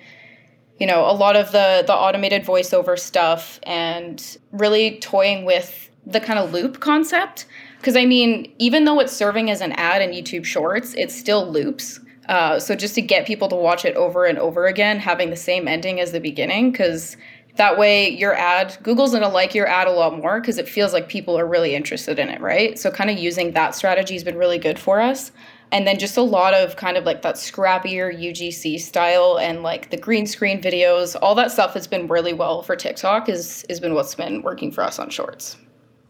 you 0.78 0.86
know, 0.86 1.08
a 1.08 1.12
lot 1.12 1.36
of 1.36 1.52
the 1.52 1.84
the 1.86 1.94
automated 1.94 2.44
voiceover 2.44 2.98
stuff 2.98 3.60
and 3.62 4.36
really 4.52 4.98
toying 4.98 5.44
with 5.44 5.90
the 6.06 6.20
kind 6.20 6.38
of 6.38 6.52
loop 6.52 6.80
concept. 6.80 7.46
Because 7.78 7.96
I 7.96 8.06
mean, 8.06 8.52
even 8.58 8.84
though 8.84 8.98
it's 9.00 9.12
serving 9.12 9.50
as 9.50 9.60
an 9.60 9.72
ad 9.72 10.02
in 10.02 10.10
YouTube 10.10 10.44
Shorts, 10.44 10.94
it 10.94 11.10
still 11.10 11.50
loops. 11.50 12.00
Uh, 12.28 12.58
so 12.58 12.74
just 12.74 12.94
to 12.94 13.02
get 13.02 13.26
people 13.26 13.48
to 13.48 13.56
watch 13.56 13.84
it 13.84 13.94
over 13.96 14.24
and 14.24 14.38
over 14.38 14.66
again, 14.66 14.98
having 14.98 15.28
the 15.28 15.36
same 15.36 15.68
ending 15.68 16.00
as 16.00 16.12
the 16.12 16.20
beginning, 16.20 16.72
because 16.72 17.18
that 17.56 17.78
way, 17.78 18.08
your 18.08 18.34
ad, 18.34 18.76
Google's 18.82 19.12
gonna 19.12 19.28
like 19.28 19.54
your 19.54 19.66
ad 19.66 19.86
a 19.86 19.92
lot 19.92 20.16
more 20.18 20.40
because 20.40 20.58
it 20.58 20.68
feels 20.68 20.92
like 20.92 21.08
people 21.08 21.38
are 21.38 21.46
really 21.46 21.74
interested 21.74 22.18
in 22.18 22.28
it, 22.28 22.40
right? 22.40 22.78
So, 22.78 22.90
kind 22.90 23.10
of 23.10 23.18
using 23.18 23.52
that 23.52 23.74
strategy 23.74 24.14
has 24.14 24.24
been 24.24 24.36
really 24.36 24.58
good 24.58 24.78
for 24.78 25.00
us. 25.00 25.30
And 25.74 25.88
then 25.88 25.98
just 25.98 26.16
a 26.16 26.22
lot 26.22 26.54
of 26.54 26.76
kind 26.76 26.96
of 26.96 27.04
like 27.04 27.22
that 27.22 27.34
scrappier 27.34 28.16
UGC 28.16 28.78
style 28.78 29.40
and 29.40 29.64
like 29.64 29.90
the 29.90 29.96
green 29.96 30.24
screen 30.24 30.62
videos, 30.62 31.16
all 31.20 31.34
that 31.34 31.50
stuff 31.50 31.74
has 31.74 31.88
been 31.88 32.06
really 32.06 32.32
well 32.32 32.62
for 32.62 32.76
TikTok 32.76 33.28
is 33.28 33.66
has 33.68 33.80
been 33.80 33.92
what's 33.92 34.14
been 34.14 34.42
working 34.42 34.70
for 34.70 34.84
us 34.84 35.00
on 35.00 35.10
Shorts. 35.10 35.56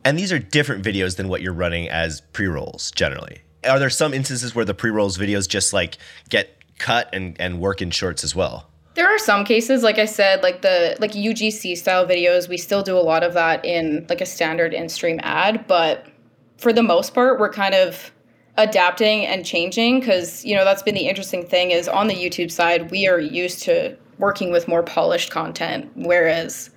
And 0.04 0.18
these 0.18 0.30
are 0.34 0.38
different 0.38 0.84
videos 0.84 1.16
than 1.16 1.28
what 1.28 1.40
you're 1.40 1.54
running 1.54 1.88
as 1.88 2.20
pre 2.20 2.46
rolls 2.46 2.90
generally. 2.90 3.40
Are 3.66 3.78
there 3.78 3.88
some 3.88 4.12
instances 4.12 4.54
where 4.54 4.66
the 4.66 4.74
pre 4.74 4.90
rolls 4.90 5.16
videos 5.16 5.48
just 5.48 5.72
like 5.72 5.96
get 6.28 6.50
cut 6.78 7.08
and, 7.14 7.40
and 7.40 7.58
work 7.58 7.80
in 7.80 7.90
shorts 7.90 8.22
as 8.22 8.36
well? 8.36 8.68
There 8.96 9.06
are 9.06 9.18
some 9.18 9.46
cases, 9.46 9.82
like 9.82 9.98
I 9.98 10.04
said, 10.04 10.42
like 10.42 10.60
the 10.60 10.98
like 11.00 11.12
UGC 11.12 11.78
style 11.78 12.06
videos, 12.06 12.50
we 12.50 12.58
still 12.58 12.82
do 12.82 12.98
a 12.98 13.00
lot 13.00 13.22
of 13.22 13.32
that 13.32 13.64
in 13.64 14.04
like 14.10 14.20
a 14.20 14.26
standard 14.26 14.74
in-stream 14.74 15.20
ad, 15.22 15.66
but 15.66 16.06
for 16.58 16.70
the 16.70 16.82
most 16.82 17.14
part, 17.14 17.40
we're 17.40 17.50
kind 17.50 17.74
of 17.74 18.12
adapting 18.56 19.26
and 19.26 19.44
changing 19.44 20.00
because 20.00 20.44
you 20.44 20.54
know 20.54 20.64
that's 20.64 20.82
been 20.82 20.94
the 20.94 21.08
interesting 21.08 21.44
thing 21.44 21.70
is 21.70 21.88
on 21.88 22.06
the 22.06 22.14
YouTube 22.14 22.50
side, 22.50 22.90
we 22.90 23.06
are 23.08 23.18
used 23.18 23.62
to 23.64 23.96
working 24.18 24.52
with 24.52 24.68
more 24.68 24.82
polished 24.82 25.30
content, 25.30 25.90
whereas 25.94 26.70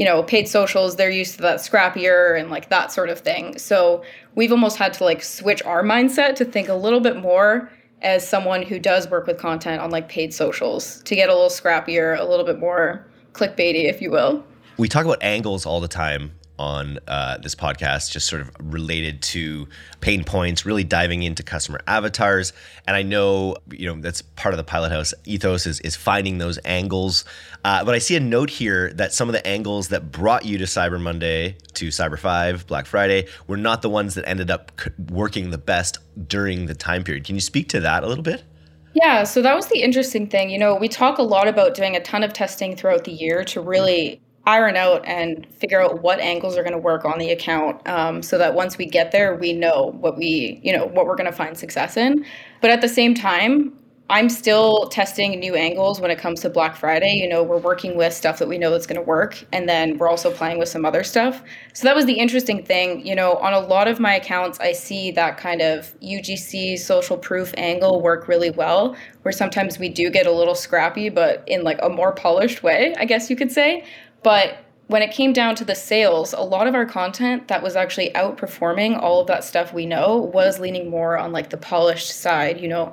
you 0.00 0.06
know, 0.06 0.22
paid 0.22 0.48
socials, 0.48 0.96
they're 0.96 1.10
used 1.10 1.34
to 1.34 1.42
that 1.42 1.58
scrappier 1.58 2.40
and 2.40 2.48
like 2.48 2.70
that 2.70 2.90
sort 2.90 3.10
of 3.10 3.18
thing. 3.18 3.58
So 3.58 4.02
we've 4.34 4.50
almost 4.50 4.78
had 4.78 4.94
to 4.94 5.04
like 5.04 5.22
switch 5.22 5.62
our 5.64 5.82
mindset 5.82 6.36
to 6.36 6.46
think 6.46 6.70
a 6.70 6.74
little 6.74 7.00
bit 7.00 7.20
more 7.20 7.70
as 8.00 8.26
someone 8.26 8.62
who 8.62 8.78
does 8.78 9.10
work 9.10 9.26
with 9.26 9.36
content 9.36 9.82
on 9.82 9.90
like 9.90 10.08
paid 10.08 10.32
socials 10.32 11.02
to 11.02 11.14
get 11.14 11.28
a 11.28 11.34
little 11.34 11.50
scrappier, 11.50 12.18
a 12.18 12.24
little 12.24 12.46
bit 12.46 12.58
more 12.58 13.06
clickbaity, 13.34 13.90
if 13.90 14.00
you 14.00 14.10
will. 14.10 14.42
We 14.78 14.88
talk 14.88 15.04
about 15.04 15.22
angles 15.22 15.66
all 15.66 15.80
the 15.80 15.88
time 15.88 16.32
on 16.60 16.98
uh, 17.08 17.38
this 17.38 17.54
podcast, 17.54 18.10
just 18.10 18.28
sort 18.28 18.42
of 18.42 18.50
related 18.60 19.22
to 19.22 19.66
pain 20.02 20.24
points, 20.24 20.66
really 20.66 20.84
diving 20.84 21.22
into 21.22 21.42
customer 21.42 21.80
avatars. 21.86 22.52
And 22.86 22.94
I 22.94 23.02
know, 23.02 23.56
you 23.70 23.86
know, 23.86 23.98
that's 23.98 24.20
part 24.20 24.52
of 24.52 24.58
the 24.58 24.64
Pilothouse 24.64 25.14
ethos 25.24 25.66
is, 25.66 25.80
is 25.80 25.96
finding 25.96 26.36
those 26.36 26.58
angles. 26.66 27.24
Uh, 27.64 27.82
but 27.82 27.94
I 27.94 27.98
see 27.98 28.14
a 28.14 28.20
note 28.20 28.50
here 28.50 28.92
that 28.92 29.14
some 29.14 29.30
of 29.30 29.32
the 29.32 29.44
angles 29.46 29.88
that 29.88 30.12
brought 30.12 30.44
you 30.44 30.58
to 30.58 30.64
Cyber 30.64 31.00
Monday, 31.00 31.56
to 31.74 31.88
Cyber 31.88 32.18
5, 32.18 32.66
Black 32.66 32.84
Friday, 32.84 33.26
were 33.46 33.56
not 33.56 33.80
the 33.80 33.88
ones 33.88 34.14
that 34.14 34.28
ended 34.28 34.50
up 34.50 34.70
working 35.10 35.50
the 35.50 35.58
best 35.58 35.96
during 36.28 36.66
the 36.66 36.74
time 36.74 37.04
period. 37.04 37.24
Can 37.24 37.36
you 37.36 37.40
speak 37.40 37.70
to 37.70 37.80
that 37.80 38.04
a 38.04 38.06
little 38.06 38.22
bit? 38.22 38.44
Yeah, 38.92 39.24
so 39.24 39.40
that 39.40 39.54
was 39.54 39.68
the 39.68 39.80
interesting 39.80 40.28
thing. 40.28 40.50
You 40.50 40.58
know, 40.58 40.74
we 40.74 40.88
talk 40.88 41.16
a 41.16 41.22
lot 41.22 41.48
about 41.48 41.74
doing 41.74 41.96
a 41.96 42.00
ton 42.00 42.22
of 42.22 42.34
testing 42.34 42.76
throughout 42.76 43.04
the 43.04 43.12
year 43.12 43.44
to 43.44 43.62
really 43.62 44.20
iron 44.46 44.76
out 44.76 45.04
and 45.04 45.46
figure 45.54 45.80
out 45.80 46.02
what 46.02 46.18
angles 46.18 46.56
are 46.56 46.62
going 46.62 46.72
to 46.72 46.78
work 46.78 47.04
on 47.04 47.18
the 47.18 47.30
account 47.30 47.86
um, 47.86 48.22
so 48.22 48.38
that 48.38 48.54
once 48.54 48.78
we 48.78 48.86
get 48.86 49.12
there 49.12 49.34
we 49.36 49.52
know 49.52 49.94
what 50.00 50.16
we 50.16 50.60
you 50.62 50.72
know 50.72 50.86
what 50.86 51.06
we're 51.06 51.16
going 51.16 51.30
to 51.30 51.36
find 51.36 51.56
success 51.56 51.96
in. 51.96 52.24
But 52.60 52.70
at 52.70 52.80
the 52.80 52.88
same 52.88 53.14
time 53.14 53.76
i'm 54.08 54.28
still 54.28 54.88
testing 54.88 55.38
new 55.38 55.54
angles 55.54 56.00
when 56.00 56.10
it 56.10 56.18
comes 56.18 56.40
to 56.40 56.48
black 56.50 56.74
friday. 56.74 57.12
You 57.12 57.28
know 57.28 57.42
we're 57.42 57.58
working 57.58 57.96
with 57.96 58.14
stuff 58.14 58.38
that 58.38 58.48
we 58.48 58.56
know 58.56 58.70
that's 58.70 58.86
going 58.86 59.00
to 59.00 59.06
work 59.06 59.44
and 59.52 59.68
then 59.68 59.98
we're 59.98 60.08
also 60.08 60.32
playing 60.32 60.58
with 60.58 60.68
some 60.68 60.84
other 60.84 61.04
stuff. 61.04 61.42
So 61.74 61.86
that 61.86 61.94
was 61.94 62.06
the 62.06 62.14
interesting 62.18 62.64
thing. 62.64 63.06
You 63.06 63.14
know 63.14 63.34
on 63.34 63.52
a 63.52 63.60
lot 63.60 63.88
of 63.88 64.00
my 64.00 64.14
accounts 64.14 64.58
i 64.60 64.72
see 64.72 65.10
that 65.12 65.36
kind 65.36 65.60
of 65.60 65.94
ugc 66.00 66.78
social 66.78 67.18
proof 67.18 67.52
angle 67.58 68.00
work 68.00 68.26
really 68.26 68.50
well 68.50 68.96
where 69.22 69.32
sometimes 69.32 69.78
we 69.78 69.90
do 69.90 70.08
get 70.08 70.26
a 70.26 70.32
little 70.32 70.54
scrappy 70.54 71.10
but 71.10 71.44
in 71.46 71.62
like 71.62 71.78
a 71.82 71.90
more 71.90 72.12
polished 72.12 72.62
way 72.62 72.94
i 72.98 73.04
guess 73.04 73.28
you 73.28 73.36
could 73.36 73.52
say 73.52 73.84
but 74.22 74.58
when 74.88 75.02
it 75.02 75.12
came 75.12 75.32
down 75.32 75.54
to 75.54 75.64
the 75.64 75.74
sales, 75.76 76.32
a 76.32 76.40
lot 76.40 76.66
of 76.66 76.74
our 76.74 76.84
content 76.84 77.46
that 77.46 77.62
was 77.62 77.76
actually 77.76 78.10
outperforming 78.10 79.00
all 79.00 79.20
of 79.20 79.28
that 79.28 79.44
stuff 79.44 79.72
we 79.72 79.86
know 79.86 80.16
was 80.16 80.58
leaning 80.58 80.90
more 80.90 81.16
on 81.16 81.30
like 81.30 81.50
the 81.50 81.56
polished 81.56 82.10
side, 82.10 82.60
you 82.60 82.66
know, 82.66 82.92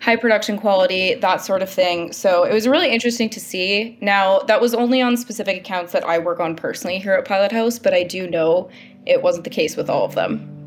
high 0.00 0.16
production 0.16 0.58
quality, 0.58 1.14
that 1.14 1.36
sort 1.36 1.62
of 1.62 1.70
thing. 1.70 2.12
So 2.12 2.42
it 2.42 2.52
was 2.52 2.66
really 2.66 2.90
interesting 2.90 3.30
to 3.30 3.38
see. 3.38 3.96
Now, 4.00 4.40
that 4.40 4.60
was 4.60 4.74
only 4.74 5.00
on 5.00 5.16
specific 5.16 5.58
accounts 5.58 5.92
that 5.92 6.04
I 6.04 6.18
work 6.18 6.40
on 6.40 6.56
personally 6.56 6.98
here 6.98 7.12
at 7.12 7.26
Pilothouse, 7.26 7.80
but 7.80 7.94
I 7.94 8.02
do 8.02 8.28
know 8.28 8.68
it 9.06 9.22
wasn't 9.22 9.44
the 9.44 9.50
case 9.50 9.76
with 9.76 9.88
all 9.88 10.04
of 10.04 10.16
them. 10.16 10.59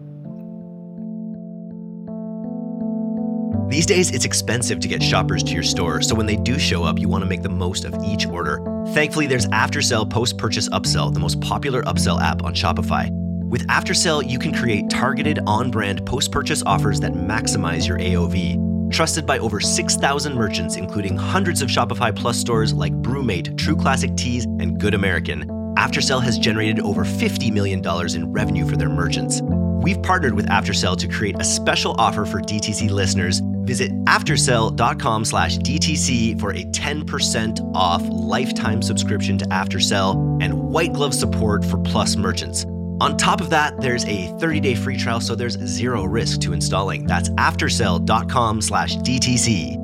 These 3.70 3.86
days, 3.86 4.12
it's 4.12 4.26
expensive 4.26 4.80
to 4.82 4.88
get 4.88 5.02
shoppers 5.02 5.44
to 5.44 5.52
your 5.54 5.64
store, 5.64 6.02
so 6.02 6.16
when 6.16 6.26
they 6.26 6.36
do 6.36 6.60
show 6.60 6.84
up, 6.84 7.00
you 7.00 7.08
want 7.08 7.24
to 7.24 7.30
make 7.30 7.42
the 7.42 7.50
most 7.50 7.86
of 7.86 7.96
each 8.04 8.28
order. 8.28 8.60
Thankfully, 8.90 9.26
there's 9.26 9.48
Aftersell 9.48 10.10
Post 10.10 10.38
Purchase 10.38 10.70
Upsell, 10.70 11.14
the 11.14 11.20
most 11.20 11.40
popular 11.42 11.82
upsell 11.84 12.22
app 12.22 12.44
on 12.44 12.54
Shopify. 12.54 13.10
With 13.50 13.66
Aftersell, 13.68 14.30
you 14.30 14.38
can 14.38 14.54
create 14.54 14.90
targeted 14.90 15.40
on 15.48 15.72
brand 15.72 16.06
post 16.06 16.32
purchase 16.32 16.62
offers 16.66 17.00
that 17.00 17.14
maximize 17.14 17.88
your 17.88 17.98
AOV. 17.98 18.92
Trusted 18.92 19.26
by 19.26 19.40
over 19.40 19.60
6,000 19.60 20.34
merchants, 20.36 20.76
including 20.76 21.16
hundreds 21.16 21.62
of 21.62 21.70
Shopify 21.70 22.16
Plus 22.16 22.38
stores 22.38 22.74
like 22.74 22.94
BruMate, 23.02 23.58
True 23.58 23.76
Classic 23.76 24.16
Tees, 24.16 24.46
and 24.46 24.80
Good 24.80 24.94
American, 24.94 25.48
Aftersell 25.78 26.22
has 26.22 26.38
generated 26.38 26.80
over 26.82 27.04
$50 27.04 27.52
million 27.52 27.82
in 28.16 28.32
revenue 28.32 28.68
for 28.68 28.76
their 28.76 28.90
merchants. 28.90 29.42
We've 29.44 30.02
partnered 30.04 30.34
with 30.36 30.48
Aftersell 30.48 30.98
to 30.98 31.08
create 31.08 31.36
a 31.40 31.44
special 31.44 31.96
offer 31.98 32.26
for 32.26 32.40
DTC 32.40 32.90
listeners 32.90 33.42
Visit 33.66 33.92
aftersell.com 34.06 35.26
slash 35.26 35.58
DTC 35.58 36.40
for 36.40 36.52
a 36.52 36.64
10% 36.66 37.72
off 37.76 38.02
lifetime 38.10 38.82
subscription 38.82 39.38
to 39.38 39.46
Aftersell 39.46 40.42
and 40.42 40.54
white 40.54 40.94
glove 40.94 41.14
support 41.14 41.66
for 41.66 41.78
Plus 41.78 42.16
merchants. 42.16 42.66
On 43.02 43.18
top 43.18 43.42
of 43.42 43.50
that, 43.50 43.82
there's 43.82 44.06
a 44.06 44.28
30-day 44.40 44.76
free 44.76 44.98
trial, 44.98 45.20
so 45.20 45.36
there's 45.36 45.58
zero 45.66 46.04
risk 46.04 46.40
to 46.42 46.54
installing. 46.54 47.06
That's 47.06 47.30
aftersell.com 47.32 48.62
slash 48.62 48.98
DTC. 48.98 49.83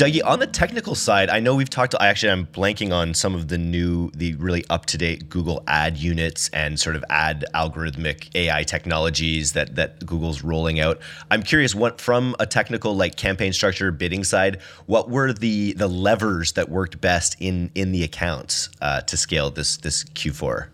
Dougie, 0.00 0.24
on 0.24 0.38
the 0.38 0.46
technical 0.46 0.94
side, 0.94 1.28
I 1.28 1.40
know 1.40 1.54
we've 1.54 1.68
talked. 1.68 1.94
I 2.00 2.06
actually 2.06 2.32
I'm 2.32 2.46
blanking 2.46 2.90
on 2.90 3.12
some 3.12 3.34
of 3.34 3.48
the 3.48 3.58
new, 3.58 4.10
the 4.12 4.32
really 4.36 4.64
up 4.70 4.86
to 4.86 4.96
date 4.96 5.28
Google 5.28 5.62
ad 5.66 5.98
units 5.98 6.48
and 6.54 6.80
sort 6.80 6.96
of 6.96 7.04
ad 7.10 7.44
algorithmic 7.54 8.34
AI 8.34 8.62
technologies 8.62 9.52
that 9.52 9.76
that 9.76 10.06
Google's 10.06 10.42
rolling 10.42 10.80
out. 10.80 10.98
I'm 11.30 11.42
curious, 11.42 11.74
what 11.74 12.00
from 12.00 12.34
a 12.40 12.46
technical 12.46 12.96
like 12.96 13.16
campaign 13.16 13.52
structure 13.52 13.92
bidding 13.92 14.24
side, 14.24 14.62
what 14.86 15.10
were 15.10 15.34
the 15.34 15.74
the 15.74 15.86
levers 15.86 16.52
that 16.52 16.70
worked 16.70 17.02
best 17.02 17.36
in 17.38 17.70
in 17.74 17.92
the 17.92 18.02
accounts 18.02 18.70
uh, 18.80 19.02
to 19.02 19.18
scale 19.18 19.50
this 19.50 19.76
this 19.76 20.04
Q4? 20.04 20.68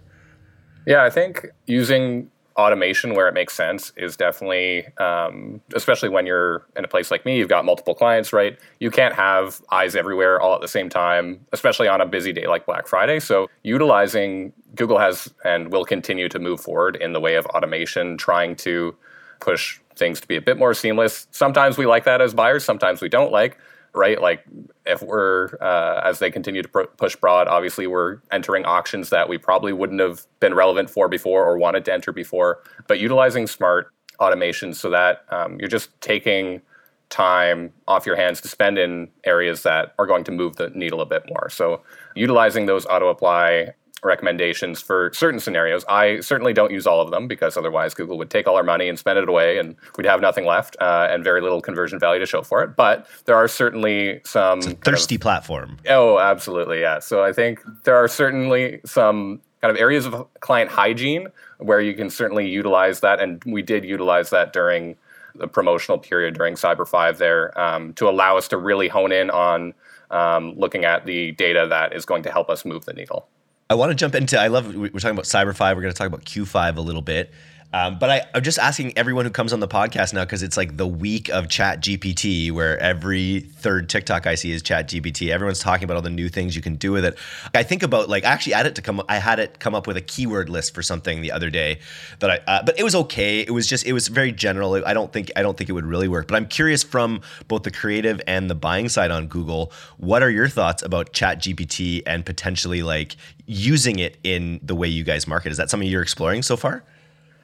Yeah, 0.86 1.02
I 1.02 1.10
think 1.10 1.46
using 1.66 2.30
automation 2.56 3.14
where 3.14 3.28
it 3.28 3.34
makes 3.34 3.54
sense 3.54 3.92
is 3.96 4.16
definitely, 4.16 4.86
um, 4.98 5.60
especially 5.74 6.08
when 6.08 6.26
you're 6.26 6.66
in 6.76 6.84
a 6.84 6.88
place 6.88 7.10
like 7.10 7.24
me, 7.24 7.36
you've 7.36 7.48
got 7.48 7.64
multiple 7.64 7.94
clients, 7.94 8.32
right? 8.32 8.58
You 8.80 8.90
can't 8.90 9.14
have 9.14 9.60
eyes 9.70 9.94
everywhere 9.94 10.40
all 10.40 10.54
at 10.54 10.60
the 10.60 10.68
same 10.68 10.88
time, 10.88 11.44
especially 11.52 11.88
on 11.88 12.00
a 12.00 12.06
busy 12.06 12.32
day 12.32 12.46
like 12.46 12.66
Black 12.66 12.86
Friday. 12.86 13.20
So, 13.20 13.48
utilizing 13.62 14.52
Google 14.74 14.98
has 14.98 15.32
and 15.44 15.70
will 15.70 15.84
continue 15.84 16.28
to 16.28 16.38
move 16.38 16.60
forward 16.60 16.96
in 16.96 17.12
the 17.12 17.20
way 17.20 17.36
of 17.36 17.46
automation, 17.46 18.16
trying 18.16 18.56
to 18.56 18.94
push 19.40 19.78
things 19.96 20.20
to 20.20 20.28
be 20.28 20.36
a 20.36 20.40
bit 20.40 20.58
more 20.58 20.74
seamless. 20.74 21.26
Sometimes 21.30 21.78
we 21.78 21.86
like 21.86 22.04
that 22.04 22.20
as 22.20 22.34
buyers, 22.34 22.64
sometimes 22.64 23.00
we 23.00 23.08
don't 23.08 23.32
like 23.32 23.58
right? 23.96 24.20
Like 24.20 24.44
if 24.84 25.02
we're 25.02 25.48
uh, 25.60 26.00
as 26.04 26.18
they 26.18 26.30
continue 26.30 26.62
to 26.62 26.68
pr- 26.68 26.82
push 26.96 27.16
broad, 27.16 27.48
obviously 27.48 27.86
we're 27.86 28.18
entering 28.30 28.64
auctions 28.64 29.10
that 29.10 29.28
we 29.28 29.38
probably 29.38 29.72
wouldn't 29.72 30.00
have 30.00 30.26
been 30.40 30.54
relevant 30.54 30.90
for 30.90 31.08
before 31.08 31.44
or 31.44 31.58
wanted 31.58 31.84
to 31.86 31.92
enter 31.92 32.12
before. 32.12 32.62
But 32.86 33.00
utilizing 33.00 33.46
smart 33.46 33.92
automation 34.20 34.74
so 34.74 34.90
that 34.90 35.24
um, 35.30 35.58
you're 35.58 35.68
just 35.68 35.98
taking 36.00 36.62
time 37.08 37.72
off 37.86 38.06
your 38.06 38.16
hands 38.16 38.40
to 38.40 38.48
spend 38.48 38.78
in 38.78 39.08
areas 39.24 39.62
that 39.62 39.94
are 39.98 40.06
going 40.06 40.24
to 40.24 40.32
move 40.32 40.56
the 40.56 40.70
needle 40.70 41.00
a 41.00 41.06
bit 41.06 41.22
more. 41.28 41.48
So 41.50 41.82
utilizing 42.14 42.66
those 42.66 42.84
auto 42.86 43.08
apply 43.08 43.74
recommendations 44.06 44.80
for 44.80 45.10
certain 45.12 45.40
scenarios. 45.40 45.84
I 45.88 46.20
certainly 46.20 46.52
don't 46.52 46.70
use 46.70 46.86
all 46.86 47.00
of 47.00 47.10
them 47.10 47.28
because 47.28 47.56
otherwise 47.56 47.92
Google 47.92 48.16
would 48.18 48.30
take 48.30 48.46
all 48.46 48.56
our 48.56 48.62
money 48.62 48.88
and 48.88 48.98
spend 48.98 49.18
it 49.18 49.28
away 49.28 49.58
and 49.58 49.76
we'd 49.96 50.06
have 50.06 50.20
nothing 50.20 50.46
left 50.46 50.76
uh, 50.80 51.08
and 51.10 51.22
very 51.22 51.40
little 51.40 51.60
conversion 51.60 51.98
value 51.98 52.20
to 52.20 52.26
show 52.26 52.42
for 52.42 52.62
it. 52.62 52.76
But 52.76 53.06
there 53.26 53.36
are 53.36 53.48
certainly 53.48 54.20
some 54.24 54.60
thirsty 54.60 55.16
of, 55.16 55.20
platform. 55.20 55.78
Oh, 55.88 56.18
absolutely, 56.18 56.80
yeah. 56.80 57.00
So 57.00 57.22
I 57.22 57.32
think 57.32 57.60
there 57.84 57.96
are 57.96 58.08
certainly 58.08 58.80
some 58.86 59.40
kind 59.60 59.70
of 59.74 59.80
areas 59.80 60.06
of 60.06 60.26
client 60.40 60.70
hygiene 60.70 61.28
where 61.58 61.80
you 61.80 61.94
can 61.94 62.10
certainly 62.10 62.48
utilize 62.48 63.00
that, 63.00 63.20
and 63.20 63.42
we 63.44 63.62
did 63.62 63.84
utilize 63.84 64.30
that 64.30 64.52
during 64.52 64.96
the 65.38 65.48
promotional 65.48 65.98
period 65.98 66.34
during 66.34 66.54
Cyber 66.54 66.86
Five 66.86 67.18
there 67.18 67.58
um, 67.60 67.92
to 67.94 68.08
allow 68.08 68.36
us 68.36 68.48
to 68.48 68.56
really 68.56 68.88
hone 68.88 69.12
in 69.12 69.30
on 69.30 69.74
um, 70.10 70.54
looking 70.56 70.84
at 70.84 71.06
the 71.06 71.32
data 71.32 71.66
that 71.68 71.94
is 71.94 72.04
going 72.04 72.22
to 72.22 72.30
help 72.30 72.48
us 72.50 72.64
move 72.64 72.84
the 72.84 72.92
needle. 72.92 73.26
I 73.68 73.74
want 73.74 73.90
to 73.90 73.94
jump 73.94 74.14
into. 74.14 74.38
I 74.38 74.46
love. 74.46 74.74
We're 74.74 74.88
talking 74.90 75.10
about 75.10 75.24
Cyber 75.24 75.54
Five. 75.54 75.76
We're 75.76 75.82
going 75.82 75.92
to 75.94 75.98
talk 75.98 76.06
about 76.06 76.24
Q 76.24 76.46
Five 76.46 76.76
a 76.76 76.80
little 76.80 77.02
bit. 77.02 77.32
Um, 77.76 77.98
but 77.98 78.08
I, 78.08 78.22
I'm 78.32 78.42
just 78.42 78.58
asking 78.58 78.96
everyone 78.96 79.26
who 79.26 79.30
comes 79.30 79.52
on 79.52 79.60
the 79.60 79.68
podcast 79.68 80.14
now 80.14 80.24
because 80.24 80.42
it's 80.42 80.56
like 80.56 80.78
the 80.78 80.86
week 80.86 81.28
of 81.28 81.46
Chat 81.48 81.82
GPT, 81.82 82.50
where 82.50 82.78
every 82.78 83.40
third 83.40 83.90
TikTok 83.90 84.26
I 84.26 84.34
see 84.34 84.50
is 84.50 84.62
Chat 84.62 84.88
GPT. 84.88 85.28
Everyone's 85.28 85.58
talking 85.58 85.84
about 85.84 85.96
all 85.96 86.02
the 86.02 86.08
new 86.08 86.30
things 86.30 86.56
you 86.56 86.62
can 86.62 86.76
do 86.76 86.90
with 86.90 87.04
it. 87.04 87.18
I 87.54 87.62
think 87.64 87.82
about 87.82 88.08
like 88.08 88.24
I 88.24 88.28
actually 88.28 88.54
had 88.54 88.64
it 88.64 88.76
to 88.76 88.82
come. 88.82 89.02
I 89.10 89.18
had 89.18 89.40
it 89.40 89.58
come 89.58 89.74
up 89.74 89.86
with 89.86 89.98
a 89.98 90.00
keyword 90.00 90.48
list 90.48 90.74
for 90.74 90.82
something 90.82 91.20
the 91.20 91.32
other 91.32 91.50
day 91.50 91.80
that 92.20 92.30
I. 92.30 92.40
Uh, 92.46 92.62
but 92.64 92.78
it 92.78 92.82
was 92.82 92.94
okay. 92.94 93.40
It 93.40 93.50
was 93.50 93.66
just 93.66 93.84
it 93.84 93.92
was 93.92 94.08
very 94.08 94.32
general. 94.32 94.82
I 94.86 94.94
don't 94.94 95.12
think 95.12 95.30
I 95.36 95.42
don't 95.42 95.58
think 95.58 95.68
it 95.68 95.74
would 95.74 95.84
really 95.84 96.08
work. 96.08 96.28
But 96.28 96.36
I'm 96.36 96.46
curious 96.46 96.82
from 96.82 97.20
both 97.46 97.64
the 97.64 97.70
creative 97.70 98.22
and 98.26 98.48
the 98.48 98.54
buying 98.54 98.88
side 98.88 99.10
on 99.10 99.26
Google. 99.26 99.70
What 99.98 100.22
are 100.22 100.30
your 100.30 100.48
thoughts 100.48 100.82
about 100.82 101.12
Chat 101.12 101.42
GPT 101.42 102.04
and 102.06 102.24
potentially 102.24 102.82
like 102.82 103.16
using 103.44 103.98
it 103.98 104.16
in 104.24 104.60
the 104.62 104.74
way 104.74 104.88
you 104.88 105.04
guys 105.04 105.26
market? 105.26 105.52
Is 105.52 105.58
that 105.58 105.68
something 105.68 105.86
you're 105.86 106.00
exploring 106.00 106.42
so 106.42 106.56
far? 106.56 106.82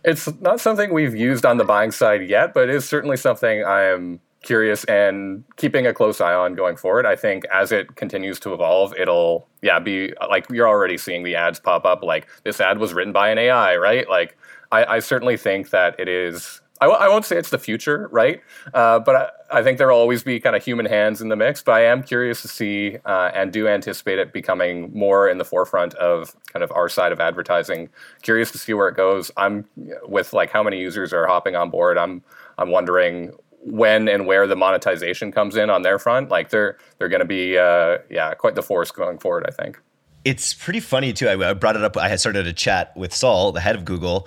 It's 0.04 0.28
not 0.40 0.60
something 0.60 0.92
we've 0.92 1.14
used 1.14 1.46
on 1.46 1.58
the 1.58 1.64
buying 1.64 1.92
side 1.92 2.28
yet, 2.28 2.54
but 2.54 2.68
it 2.68 2.74
is 2.74 2.88
certainly 2.88 3.16
something 3.16 3.64
I 3.64 3.82
am 3.82 4.20
curious 4.42 4.84
and 4.84 5.44
keeping 5.56 5.86
a 5.86 5.94
close 5.94 6.20
eye 6.20 6.34
on 6.34 6.54
going 6.54 6.76
forward. 6.76 7.06
I 7.06 7.14
think 7.16 7.44
as 7.52 7.70
it 7.70 7.94
continues 7.94 8.40
to 8.40 8.52
evolve, 8.52 8.94
it'll 8.98 9.46
yeah 9.62 9.78
be 9.78 10.12
like 10.28 10.46
you're 10.50 10.68
already 10.68 10.98
seeing 10.98 11.22
the 11.22 11.36
ads 11.36 11.60
pop 11.60 11.84
up 11.84 12.02
like 12.02 12.26
this 12.44 12.60
ad 12.60 12.78
was 12.78 12.92
written 12.92 13.12
by 13.12 13.28
an 13.30 13.38
AI, 13.38 13.76
right? 13.76 14.08
Like 14.08 14.36
I, 14.72 14.96
I 14.96 14.98
certainly 14.98 15.36
think 15.36 15.70
that 15.70 15.98
it 16.00 16.08
is 16.08 16.61
I 16.82 16.86
w- 16.86 17.00
I 17.00 17.08
won't 17.08 17.24
say 17.24 17.36
it's 17.36 17.50
the 17.50 17.60
future, 17.60 18.08
right? 18.10 18.42
Uh, 18.74 18.98
but 18.98 19.14
I, 19.14 19.58
I, 19.60 19.62
think 19.62 19.78
there 19.78 19.86
will 19.86 19.98
always 19.98 20.24
be 20.24 20.40
kind 20.40 20.56
of 20.56 20.64
human 20.64 20.84
hands 20.84 21.20
in 21.20 21.28
the 21.28 21.36
mix. 21.36 21.62
But 21.62 21.76
I 21.76 21.84
am 21.84 22.02
curious 22.02 22.42
to 22.42 22.48
see 22.48 22.98
uh, 23.04 23.30
and 23.32 23.52
do 23.52 23.68
anticipate 23.68 24.18
it 24.18 24.32
becoming 24.32 24.90
more 24.92 25.28
in 25.28 25.38
the 25.38 25.44
forefront 25.44 25.94
of 25.94 26.34
kind 26.46 26.64
of 26.64 26.72
our 26.72 26.88
side 26.88 27.12
of 27.12 27.20
advertising. 27.20 27.88
Curious 28.22 28.50
to 28.50 28.58
see 28.58 28.74
where 28.74 28.88
it 28.88 28.96
goes. 28.96 29.30
I'm 29.36 29.64
with 30.08 30.32
like 30.32 30.50
how 30.50 30.64
many 30.64 30.80
users 30.80 31.12
are 31.12 31.24
hopping 31.28 31.54
on 31.54 31.70
board. 31.70 31.96
I'm 31.96 32.20
I'm 32.58 32.72
wondering 32.72 33.30
when 33.64 34.08
and 34.08 34.26
where 34.26 34.48
the 34.48 34.56
monetization 34.56 35.30
comes 35.30 35.54
in 35.54 35.70
on 35.70 35.82
their 35.82 36.00
front. 36.00 36.30
Like 36.30 36.50
they're 36.50 36.78
they're 36.98 37.08
going 37.08 37.20
to 37.20 37.24
be 37.24 37.56
uh, 37.56 37.98
yeah 38.10 38.34
quite 38.34 38.56
the 38.56 38.62
force 38.62 38.90
going 38.90 39.20
forward. 39.20 39.44
I 39.46 39.52
think 39.52 39.80
it's 40.24 40.52
pretty 40.52 40.80
funny 40.80 41.12
too. 41.12 41.28
I 41.28 41.52
brought 41.54 41.76
it 41.76 41.84
up. 41.84 41.96
I 41.96 42.08
had 42.08 42.18
started 42.18 42.48
a 42.48 42.52
chat 42.52 42.96
with 42.96 43.14
Saul, 43.14 43.52
the 43.52 43.60
head 43.60 43.76
of 43.76 43.84
Google 43.84 44.26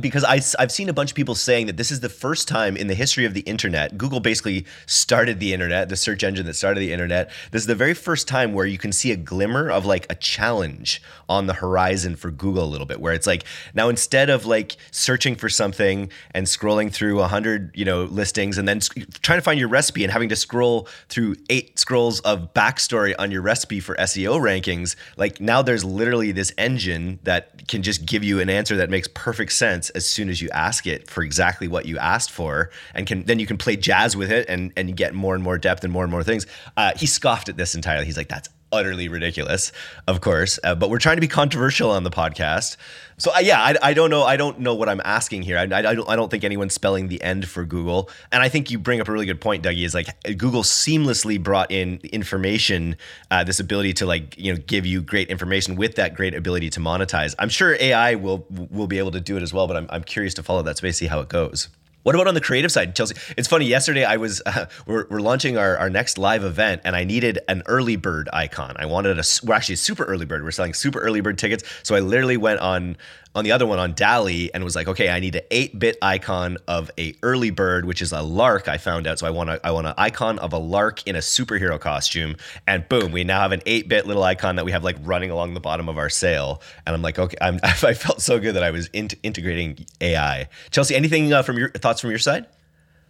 because 0.00 0.24
I, 0.24 0.40
I've 0.58 0.72
seen 0.72 0.88
a 0.88 0.94
bunch 0.94 1.10
of 1.10 1.14
people 1.14 1.34
saying 1.34 1.66
that 1.66 1.76
this 1.76 1.90
is 1.90 2.00
the 2.00 2.08
first 2.08 2.48
time 2.48 2.76
in 2.76 2.86
the 2.86 2.94
history 2.94 3.26
of 3.26 3.34
the 3.34 3.40
internet. 3.40 3.98
Google 3.98 4.20
basically 4.20 4.64
started 4.86 5.40
the 5.40 5.52
internet, 5.52 5.90
the 5.90 5.96
search 5.96 6.24
engine 6.24 6.46
that 6.46 6.54
started 6.54 6.80
the 6.80 6.92
internet. 6.92 7.30
This 7.50 7.62
is 7.62 7.66
the 7.66 7.74
very 7.74 7.92
first 7.92 8.26
time 8.26 8.54
where 8.54 8.64
you 8.64 8.78
can 8.78 8.92
see 8.92 9.12
a 9.12 9.16
glimmer 9.16 9.70
of 9.70 9.84
like 9.84 10.10
a 10.10 10.14
challenge 10.14 11.02
on 11.28 11.46
the 11.46 11.54
horizon 11.54 12.16
for 12.16 12.30
Google 12.30 12.64
a 12.64 12.66
little 12.66 12.86
bit, 12.86 13.00
where 13.00 13.12
it's 13.12 13.26
like 13.26 13.44
now 13.74 13.90
instead 13.90 14.30
of 14.30 14.46
like 14.46 14.76
searching 14.90 15.36
for 15.36 15.50
something 15.50 16.10
and 16.32 16.46
scrolling 16.46 16.90
through 16.90 17.20
a 17.20 17.28
hundred 17.28 17.70
you 17.74 17.84
know 17.84 18.04
listings 18.04 18.56
and 18.56 18.66
then 18.66 18.80
trying 19.20 19.38
to 19.38 19.42
find 19.42 19.60
your 19.60 19.68
recipe 19.68 20.02
and 20.02 20.12
having 20.12 20.30
to 20.30 20.36
scroll 20.36 20.88
through 21.10 21.34
eight 21.50 21.78
scrolls 21.78 22.20
of 22.20 22.54
backstory 22.54 23.14
on 23.18 23.30
your 23.30 23.42
recipe 23.42 23.80
for 23.80 23.94
SEO 23.96 24.40
rankings, 24.40 24.96
like 25.18 25.40
now 25.40 25.60
there's 25.60 25.84
literally 25.84 26.32
this 26.32 26.52
engine 26.56 27.18
that 27.24 27.68
can 27.68 27.82
just 27.82 28.06
give 28.06 28.24
you 28.24 28.40
an 28.40 28.48
answer 28.48 28.76
that 28.76 28.88
makes 28.88 29.08
perfect 29.08 29.52
sense 29.52 29.73
sense 29.74 29.90
as 29.90 30.06
soon 30.06 30.28
as 30.28 30.40
you 30.40 30.48
ask 30.50 30.86
it 30.86 31.10
for 31.10 31.22
exactly 31.22 31.68
what 31.68 31.86
you 31.86 31.98
asked 31.98 32.30
for, 32.30 32.70
and 32.94 33.06
can 33.06 33.24
then 33.24 33.38
you 33.38 33.46
can 33.46 33.56
play 33.56 33.76
jazz 33.76 34.16
with 34.16 34.30
it 34.30 34.48
and 34.48 34.72
and 34.76 34.96
get 34.96 35.14
more 35.14 35.34
and 35.34 35.42
more 35.42 35.58
depth 35.58 35.84
and 35.84 35.92
more 35.92 36.04
and 36.04 36.10
more 36.10 36.22
things. 36.22 36.46
Uh, 36.76 36.92
he 36.96 37.06
scoffed 37.06 37.48
at 37.48 37.56
this 37.56 37.74
entirely. 37.74 38.04
He's 38.04 38.16
like, 38.16 38.28
"That's 38.28 38.48
utterly 38.74 39.08
ridiculous, 39.08 39.72
of 40.06 40.20
course. 40.20 40.58
Uh, 40.62 40.74
but 40.74 40.90
we're 40.90 40.98
trying 40.98 41.16
to 41.16 41.20
be 41.20 41.28
controversial 41.28 41.90
on 41.90 42.04
the 42.04 42.10
podcast. 42.10 42.76
So 43.16 43.32
uh, 43.34 43.38
yeah, 43.38 43.60
I, 43.60 43.76
I, 43.82 43.94
don't 43.94 44.10
know. 44.10 44.24
I 44.24 44.36
don't 44.36 44.60
know 44.60 44.74
what 44.74 44.88
I'm 44.88 45.00
asking 45.04 45.42
here. 45.42 45.56
I, 45.56 45.62
I, 45.62 45.82
don't, 45.82 46.08
I 46.08 46.16
don't 46.16 46.30
think 46.30 46.42
anyone's 46.42 46.74
spelling 46.74 47.08
the 47.08 47.22
end 47.22 47.48
for 47.48 47.64
Google. 47.64 48.10
And 48.32 48.42
I 48.42 48.48
think 48.48 48.70
you 48.70 48.78
bring 48.78 49.00
up 49.00 49.08
a 49.08 49.12
really 49.12 49.26
good 49.26 49.40
point, 49.40 49.62
Dougie. 49.62 49.84
Is 49.84 49.94
like 49.94 50.08
Google 50.36 50.62
seamlessly 50.62 51.40
brought 51.42 51.70
in 51.70 52.00
information, 52.12 52.96
uh, 53.30 53.44
this 53.44 53.60
ability 53.60 53.92
to 53.94 54.06
like 54.06 54.36
you 54.36 54.52
know 54.52 54.60
give 54.66 54.84
you 54.84 55.00
great 55.00 55.28
information 55.28 55.76
with 55.76 55.94
that 55.96 56.14
great 56.14 56.34
ability 56.34 56.70
to 56.70 56.80
monetize. 56.80 57.34
I'm 57.38 57.48
sure 57.48 57.76
AI 57.78 58.16
will 58.16 58.46
will 58.48 58.88
be 58.88 58.98
able 58.98 59.12
to 59.12 59.20
do 59.20 59.36
it 59.36 59.42
as 59.42 59.52
well. 59.52 59.66
But 59.66 59.76
I'm, 59.76 59.86
I'm 59.90 60.04
curious 60.04 60.34
to 60.34 60.42
follow 60.42 60.62
that 60.62 60.78
space, 60.78 60.98
see 60.98 61.06
how 61.06 61.20
it 61.20 61.28
goes. 61.28 61.68
What 62.04 62.14
about 62.14 62.28
on 62.28 62.34
the 62.34 62.40
creative 62.42 62.70
side, 62.70 62.94
Chelsea? 62.94 63.16
It's 63.38 63.48
funny. 63.48 63.64
Yesterday, 63.64 64.04
I 64.04 64.18
was 64.18 64.42
uh, 64.44 64.66
we're, 64.86 65.06
we're 65.08 65.20
launching 65.20 65.56
our, 65.56 65.78
our 65.78 65.88
next 65.88 66.18
live 66.18 66.44
event, 66.44 66.82
and 66.84 66.94
I 66.94 67.02
needed 67.02 67.38
an 67.48 67.62
early 67.64 67.96
bird 67.96 68.28
icon. 68.30 68.76
I 68.78 68.84
wanted 68.84 69.18
a 69.18 69.24
we're 69.42 69.54
actually 69.54 69.74
a 69.74 69.78
super 69.78 70.04
early 70.04 70.26
bird. 70.26 70.44
We're 70.44 70.50
selling 70.50 70.74
super 70.74 71.00
early 71.00 71.22
bird 71.22 71.38
tickets, 71.38 71.64
so 71.82 71.94
I 71.94 72.00
literally 72.00 72.36
went 72.36 72.60
on 72.60 72.98
on 73.34 73.44
the 73.44 73.52
other 73.52 73.66
one 73.66 73.78
on 73.78 73.94
DALL-E 73.94 74.50
and 74.54 74.62
was 74.62 74.76
like, 74.76 74.88
okay, 74.88 75.08
I 75.08 75.20
need 75.20 75.34
an 75.36 75.42
8-bit 75.50 75.98
icon 76.00 76.58
of 76.68 76.90
a 76.98 77.14
early 77.22 77.50
bird, 77.50 77.84
which 77.84 78.00
is 78.00 78.12
a 78.12 78.22
lark. 78.22 78.68
I 78.68 78.78
found 78.78 79.06
out, 79.06 79.18
so 79.18 79.26
I 79.26 79.30
want 79.30 79.50
a, 79.50 79.66
I 79.66 79.70
want 79.72 79.86
an 79.86 79.94
icon 79.98 80.38
of 80.38 80.52
a 80.52 80.58
lark 80.58 81.06
in 81.06 81.16
a 81.16 81.20
superhero 81.20 81.78
costume, 81.80 82.36
and 82.66 82.88
boom, 82.88 83.12
we 83.12 83.24
now 83.24 83.40
have 83.40 83.52
an 83.52 83.60
8-bit 83.60 84.06
little 84.06 84.22
icon 84.22 84.56
that 84.56 84.64
we 84.64 84.72
have 84.72 84.84
like 84.84 84.96
running 85.02 85.30
along 85.30 85.54
the 85.54 85.60
bottom 85.60 85.88
of 85.88 85.98
our 85.98 86.08
sail. 86.08 86.62
And 86.86 86.94
I'm 86.94 87.02
like, 87.02 87.18
okay, 87.18 87.36
I'm, 87.40 87.58
I 87.62 87.94
felt 87.94 88.22
so 88.22 88.38
good 88.38 88.54
that 88.54 88.62
I 88.62 88.70
was 88.70 88.88
in, 88.92 89.08
integrating 89.22 89.84
AI. 90.00 90.48
Chelsea, 90.70 90.94
anything 90.94 91.32
uh, 91.32 91.42
from 91.42 91.58
your 91.58 91.70
thoughts 91.70 92.00
from 92.00 92.10
your 92.10 92.18
side? 92.18 92.46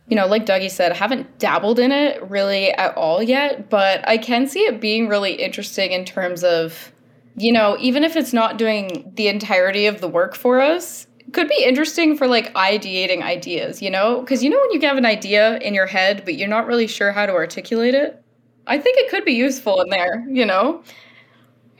you 0.08 0.16
know, 0.16 0.26
like 0.26 0.44
Dougie 0.44 0.70
said, 0.70 0.92
I 0.92 0.96
haven't 0.96 1.38
dabbled 1.38 1.78
in 1.78 1.90
it 1.90 2.22
really 2.28 2.70
at 2.72 2.94
all 2.96 3.22
yet, 3.22 3.70
but 3.70 4.06
I 4.06 4.18
can 4.18 4.46
see 4.46 4.60
it 4.60 4.80
being 4.80 5.08
really 5.08 5.32
interesting 5.32 5.92
in 5.92 6.04
terms 6.04 6.44
of 6.44 6.92
you 7.36 7.52
know, 7.52 7.76
even 7.80 8.04
if 8.04 8.16
it's 8.16 8.32
not 8.32 8.58
doing 8.58 9.10
the 9.16 9.28
entirety 9.28 9.86
of 9.86 10.00
the 10.00 10.08
work 10.08 10.34
for 10.34 10.60
us, 10.60 11.06
could 11.32 11.48
be 11.48 11.64
interesting 11.64 12.16
for 12.16 12.26
like 12.26 12.52
ideating 12.54 13.22
ideas, 13.22 13.82
you 13.82 13.90
know? 13.90 14.20
Because 14.20 14.42
you 14.42 14.50
know, 14.50 14.60
when 14.60 14.72
you 14.72 14.80
have 14.86 14.96
an 14.96 15.06
idea 15.06 15.58
in 15.58 15.74
your 15.74 15.86
head, 15.86 16.22
but 16.24 16.34
you're 16.34 16.48
not 16.48 16.66
really 16.66 16.86
sure 16.86 17.12
how 17.12 17.26
to 17.26 17.32
articulate 17.32 17.94
it, 17.94 18.22
I 18.66 18.78
think 18.78 18.98
it 18.98 19.10
could 19.10 19.24
be 19.24 19.32
useful 19.32 19.80
in 19.82 19.90
there, 19.90 20.24
you 20.28 20.46
know? 20.46 20.82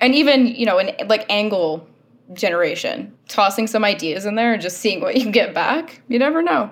And 0.01 0.15
even, 0.15 0.47
you 0.47 0.67
know, 0.67 0.79
in 0.79 0.95
like 1.09 1.25
angle 1.31 1.87
generation, 2.33 3.15
tossing 3.29 3.67
some 3.67 3.85
ideas 3.85 4.27
in 4.27 4.35
there 4.35 4.53
and 4.53 4.61
just 4.61 4.79
seeing 4.79 5.01
what 5.01 5.17
you 5.17 5.31
get 5.31 5.55
back, 5.55 6.03
you 6.09 6.19
never 6.19 6.43
know. 6.43 6.71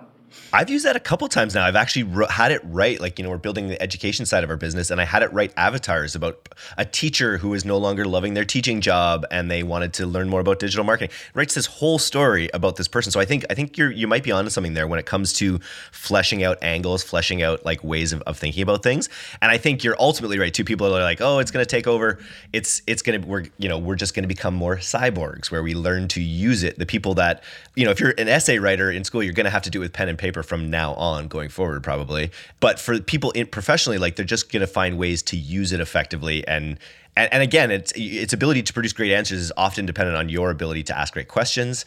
I've 0.53 0.71
used 0.71 0.85
that 0.85 0.97
a 0.97 1.01
couple 1.01 1.29
times 1.29 1.55
now. 1.55 1.65
I've 1.65 1.77
actually 1.77 2.27
had 2.29 2.53
it 2.53 2.61
write, 2.65 3.01
like, 3.01 3.19
you 3.19 3.25
know, 3.25 3.31
we're 3.31 3.39
building 3.39 3.69
the 3.69 3.81
education 3.83 4.27
side 4.27 4.45
of 4.45 4.51
our 4.51 4.57
business, 4.57 4.91
and 4.91 5.01
I 5.01 5.05
had 5.05 5.23
it 5.23 5.33
write 5.33 5.53
avatars 5.57 6.15
about 6.15 6.49
a 6.77 6.85
teacher 6.85 7.39
who 7.39 7.55
is 7.55 7.65
no 7.65 7.79
longer 7.79 8.05
loving 8.05 8.35
their 8.35 8.45
teaching 8.45 8.81
job 8.81 9.25
and 9.31 9.51
they 9.51 9.63
wanted 9.63 9.93
to 9.95 10.07
learn 10.07 10.29
more 10.29 10.41
about 10.41 10.59
digital 10.59 10.85
marketing. 10.85 11.11
It 11.11 11.37
writes 11.37 11.55
this 11.55 11.67
whole 11.67 11.99
story 11.99 12.51
about 12.55 12.77
this 12.77 12.89
person. 12.89 13.13
So 13.13 13.21
I 13.21 13.25
think 13.25 13.45
I 13.51 13.55
think 13.55 13.77
you're 13.77 13.91
you 13.91 14.07
might 14.07 14.23
be 14.23 14.33
onto 14.33 14.51
something 14.51 14.75
there 14.75 14.87
when 14.87 14.99
it 14.99 15.07
comes 15.07 15.33
to 15.35 15.59
fleshing 15.91 16.43
out 16.43 16.59
angles, 16.63 17.03
fleshing 17.03 17.43
out 17.43 17.65
like 17.65 17.83
ways 17.83 18.13
of, 18.13 18.23
of 18.23 18.39
thinking 18.39 18.63
about 18.63 18.83
things. 18.83 19.09
And 19.41 19.51
I 19.51 19.59
think 19.59 19.85
you're 19.85 19.97
ultimately 19.99 20.39
right 20.39 20.53
too. 20.53 20.65
People 20.65 20.87
are 20.95 21.03
like, 21.03 21.21
oh, 21.21 21.39
it's 21.39 21.51
gonna 21.51 21.67
take 21.67 21.87
over. 21.87 22.19
It's 22.53 22.83
it's 22.87 23.03
gonna 23.03 23.21
we're 23.21 23.45
you 23.59 23.69
know, 23.69 23.79
we're 23.79 23.97
just 23.97 24.15
gonna 24.15 24.29
become 24.29 24.55
more 24.55 24.77
cyborgs 24.77 25.51
where 25.51 25.63
we 25.63 25.75
learn 25.75 26.09
to 26.09 26.21
use 26.21 26.63
it. 26.63 26.79
The 26.79 26.87
people 26.87 27.15
that, 27.15 27.43
you 27.75 27.85
know, 27.85 27.91
if 27.91 28.01
you're 28.01 28.15
an 28.19 28.29
essay 28.29 28.59
writer 28.59 28.91
in 28.91 29.05
school, 29.05 29.23
you're 29.23 29.35
gonna 29.35 29.51
have 29.51 29.63
to 29.63 29.71
do 29.71 29.81
it 29.81 29.85
with 29.85 29.93
pen 29.93 30.09
and 30.09 30.19
paper 30.23 30.43
from 30.43 30.71
now 30.71 30.95
on 30.95 31.29
going 31.29 31.51
forward 31.51 31.83
probably. 31.83 32.31
But 32.61 32.81
for 32.81 33.01
people 33.01 33.33
in 33.33 33.47
professionally 33.47 33.99
like 33.99 34.17
they're 34.17 34.25
just 34.25 34.51
going 34.51 34.61
to 34.61 34.67
find 34.67 34.97
ways 34.97 35.23
to 35.25 35.37
use 35.37 35.73
it 35.73 35.81
effectively. 35.81 36.47
And 36.47 36.79
and, 37.17 37.31
and 37.33 37.43
again 37.43 37.71
it's 37.71 37.93
its 37.97 38.33
ability 38.33 38.63
to 38.63 38.73
produce 38.73 38.93
great 38.95 39.13
answers 39.13 39.41
is 39.41 39.53
often 39.57 39.85
dependent 39.85 40.17
on 40.17 40.29
your 40.29 40.51
ability 40.51 40.85
to 40.85 40.99
ask 40.99 41.13
great 41.13 41.29
questions. 41.29 41.85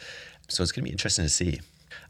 So 0.48 0.62
it's 0.62 0.70
going 0.70 0.84
to 0.84 0.88
be 0.88 0.92
interesting 0.92 1.24
to 1.24 1.28
see 1.28 1.60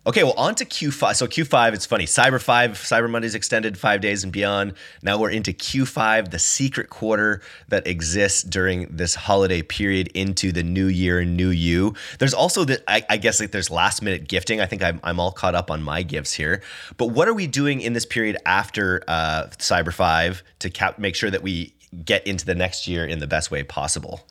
Okay, 0.06 0.22
well, 0.22 0.34
on 0.36 0.54
to 0.54 0.64
Q5. 0.64 1.16
So 1.16 1.26
Q5, 1.26 1.74
it's 1.74 1.84
funny. 1.84 2.04
Cyber 2.04 2.40
5, 2.40 2.72
Cyber 2.74 3.10
Monday's 3.10 3.34
extended 3.34 3.76
five 3.76 4.00
days 4.00 4.22
and 4.22 4.32
beyond. 4.32 4.74
Now 5.02 5.18
we're 5.18 5.30
into 5.30 5.52
Q5, 5.52 6.30
the 6.30 6.38
secret 6.38 6.90
quarter 6.90 7.42
that 7.68 7.88
exists 7.88 8.44
during 8.44 8.86
this 8.88 9.16
holiday 9.16 9.62
period 9.62 10.08
into 10.14 10.52
the 10.52 10.62
new 10.62 10.86
year, 10.86 11.18
and 11.18 11.36
new 11.36 11.48
you. 11.48 11.94
There's 12.20 12.34
also 12.34 12.64
the, 12.64 12.80
I, 12.88 13.02
I 13.10 13.16
guess, 13.16 13.40
like 13.40 13.50
there's 13.50 13.68
last 13.68 14.00
minute 14.00 14.28
gifting. 14.28 14.60
I 14.60 14.66
think 14.66 14.80
I'm, 14.80 15.00
I'm 15.02 15.18
all 15.18 15.32
caught 15.32 15.56
up 15.56 15.72
on 15.72 15.82
my 15.82 16.04
gifts 16.04 16.32
here. 16.32 16.62
But 16.98 17.06
what 17.06 17.26
are 17.26 17.34
we 17.34 17.48
doing 17.48 17.80
in 17.80 17.92
this 17.92 18.06
period 18.06 18.36
after 18.46 19.02
uh, 19.08 19.48
Cyber 19.58 19.92
5 19.92 20.44
to 20.60 20.70
cap- 20.70 21.00
make 21.00 21.16
sure 21.16 21.32
that 21.32 21.42
we 21.42 21.74
get 22.04 22.24
into 22.28 22.46
the 22.46 22.54
next 22.54 22.86
year 22.86 23.04
in 23.04 23.18
the 23.18 23.26
best 23.26 23.50
way 23.50 23.64
possible? 23.64 24.24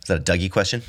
Is 0.00 0.08
that 0.08 0.26
a 0.26 0.32
Dougie 0.32 0.50
question? 0.50 0.80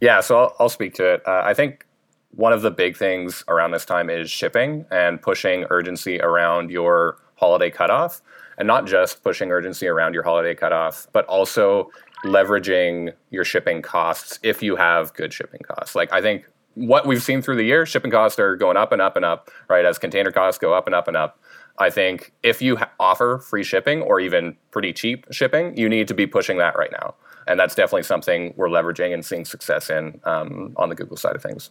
Yeah, 0.00 0.20
so 0.20 0.38
I'll, 0.38 0.56
I'll 0.58 0.68
speak 0.70 0.94
to 0.94 1.14
it. 1.14 1.22
Uh, 1.26 1.42
I 1.44 1.52
think 1.52 1.84
one 2.30 2.52
of 2.52 2.62
the 2.62 2.70
big 2.70 2.96
things 2.96 3.44
around 3.48 3.72
this 3.72 3.84
time 3.84 4.10
is 4.10 4.30
shipping 4.30 4.84
and 4.90 5.20
pushing 5.20 5.64
urgency 5.70 6.20
around 6.20 6.70
your 6.70 7.18
holiday 7.36 7.70
cutoff. 7.70 8.20
And 8.58 8.66
not 8.66 8.86
just 8.86 9.22
pushing 9.22 9.52
urgency 9.52 9.86
around 9.86 10.14
your 10.14 10.24
holiday 10.24 10.52
cutoff, 10.52 11.06
but 11.12 11.24
also 11.26 11.90
leveraging 12.24 13.12
your 13.30 13.44
shipping 13.44 13.82
costs 13.82 14.40
if 14.42 14.64
you 14.64 14.74
have 14.74 15.14
good 15.14 15.32
shipping 15.32 15.60
costs. 15.60 15.94
Like, 15.94 16.12
I 16.12 16.20
think 16.20 16.44
what 16.74 17.06
we've 17.06 17.22
seen 17.22 17.40
through 17.40 17.56
the 17.56 17.64
year, 17.64 17.86
shipping 17.86 18.10
costs 18.10 18.38
are 18.38 18.56
going 18.56 18.76
up 18.76 18.90
and 18.92 19.00
up 19.00 19.14
and 19.14 19.24
up, 19.24 19.50
right? 19.68 19.84
As 19.84 19.96
container 19.98 20.32
costs 20.32 20.58
go 20.58 20.74
up 20.74 20.86
and 20.86 20.94
up 20.94 21.06
and 21.06 21.16
up. 21.16 21.40
I 21.78 21.90
think 21.90 22.32
if 22.42 22.60
you 22.60 22.76
ha- 22.76 22.90
offer 22.98 23.38
free 23.38 23.62
shipping 23.62 24.02
or 24.02 24.18
even 24.18 24.56
pretty 24.72 24.92
cheap 24.92 25.26
shipping, 25.30 25.76
you 25.76 25.88
need 25.88 26.08
to 26.08 26.14
be 26.14 26.26
pushing 26.26 26.58
that 26.58 26.76
right 26.76 26.90
now. 26.90 27.14
And 27.46 27.58
that's 27.58 27.74
definitely 27.74 28.02
something 28.02 28.52
we're 28.56 28.68
leveraging 28.68 29.14
and 29.14 29.24
seeing 29.24 29.44
success 29.44 29.88
in 29.88 30.20
um, 30.24 30.74
on 30.76 30.88
the 30.88 30.94
Google 30.94 31.16
side 31.16 31.36
of 31.36 31.42
things. 31.42 31.70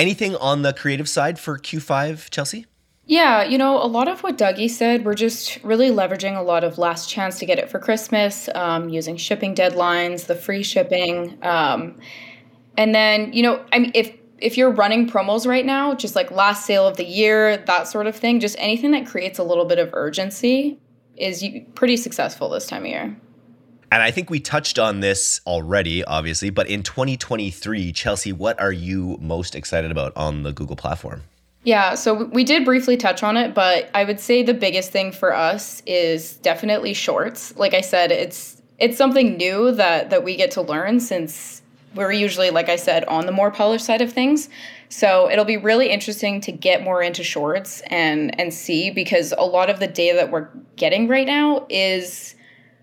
Anything 0.00 0.34
on 0.36 0.62
the 0.62 0.72
creative 0.72 1.10
side 1.10 1.38
for 1.38 1.58
Q5, 1.58 2.30
Chelsea? 2.30 2.64
Yeah, 3.04 3.42
you 3.42 3.58
know, 3.58 3.76
a 3.76 3.84
lot 3.84 4.08
of 4.08 4.22
what 4.22 4.38
Dougie 4.38 4.70
said, 4.70 5.04
we're 5.04 5.12
just 5.12 5.62
really 5.62 5.90
leveraging 5.90 6.38
a 6.38 6.40
lot 6.40 6.64
of 6.64 6.78
last 6.78 7.10
chance 7.10 7.38
to 7.40 7.44
get 7.44 7.58
it 7.58 7.68
for 7.68 7.78
Christmas, 7.78 8.48
um, 8.54 8.88
using 8.88 9.18
shipping 9.18 9.54
deadlines, 9.54 10.24
the 10.24 10.34
free 10.34 10.62
shipping. 10.62 11.36
Um, 11.42 11.98
and 12.78 12.94
then, 12.94 13.34
you 13.34 13.42
know, 13.42 13.62
I 13.74 13.78
mean, 13.78 13.90
if 13.94 14.16
if 14.38 14.56
you're 14.56 14.70
running 14.70 15.06
promos 15.06 15.46
right 15.46 15.66
now, 15.66 15.94
just 15.94 16.16
like 16.16 16.30
last 16.30 16.64
sale 16.64 16.88
of 16.88 16.96
the 16.96 17.04
year, 17.04 17.58
that 17.58 17.86
sort 17.86 18.06
of 18.06 18.16
thing, 18.16 18.40
just 18.40 18.56
anything 18.58 18.92
that 18.92 19.06
creates 19.06 19.38
a 19.38 19.42
little 19.42 19.66
bit 19.66 19.78
of 19.78 19.90
urgency 19.92 20.80
is 21.18 21.44
pretty 21.74 21.98
successful 21.98 22.48
this 22.48 22.66
time 22.66 22.84
of 22.84 22.88
year. 22.88 23.20
And 23.92 24.02
I 24.02 24.10
think 24.10 24.30
we 24.30 24.38
touched 24.38 24.78
on 24.78 25.00
this 25.00 25.40
already, 25.46 26.04
obviously, 26.04 26.50
but 26.50 26.68
in 26.68 26.82
2023, 26.82 27.92
Chelsea, 27.92 28.32
what 28.32 28.60
are 28.60 28.72
you 28.72 29.18
most 29.20 29.56
excited 29.56 29.90
about 29.90 30.12
on 30.16 30.44
the 30.44 30.52
Google 30.52 30.76
platform? 30.76 31.22
Yeah, 31.64 31.94
so 31.94 32.24
we 32.24 32.44
did 32.44 32.64
briefly 32.64 32.96
touch 32.96 33.22
on 33.22 33.36
it, 33.36 33.52
but 33.52 33.90
I 33.94 34.04
would 34.04 34.18
say 34.20 34.42
the 34.42 34.54
biggest 34.54 34.92
thing 34.92 35.12
for 35.12 35.34
us 35.34 35.82
is 35.86 36.36
definitely 36.36 36.94
shorts. 36.94 37.54
Like 37.56 37.74
I 37.74 37.82
said, 37.82 38.10
it's 38.12 38.62
it's 38.78 38.96
something 38.96 39.36
new 39.36 39.72
that 39.72 40.08
that 40.08 40.24
we 40.24 40.36
get 40.36 40.52
to 40.52 40.62
learn 40.62 41.00
since 41.00 41.60
we're 41.94 42.12
usually 42.12 42.50
like 42.50 42.70
I 42.70 42.76
said 42.76 43.04
on 43.06 43.26
the 43.26 43.32
more 43.32 43.50
polished 43.50 43.84
side 43.84 44.00
of 44.00 44.10
things. 44.10 44.48
So 44.88 45.30
it'll 45.30 45.44
be 45.44 45.58
really 45.58 45.90
interesting 45.90 46.40
to 46.42 46.52
get 46.52 46.82
more 46.82 47.02
into 47.02 47.22
shorts 47.22 47.82
and 47.88 48.38
and 48.40 48.54
see 48.54 48.90
because 48.90 49.34
a 49.36 49.44
lot 49.44 49.68
of 49.68 49.80
the 49.80 49.86
data 49.86 50.16
that 50.16 50.30
we're 50.30 50.48
getting 50.76 51.08
right 51.08 51.26
now 51.26 51.66
is 51.68 52.36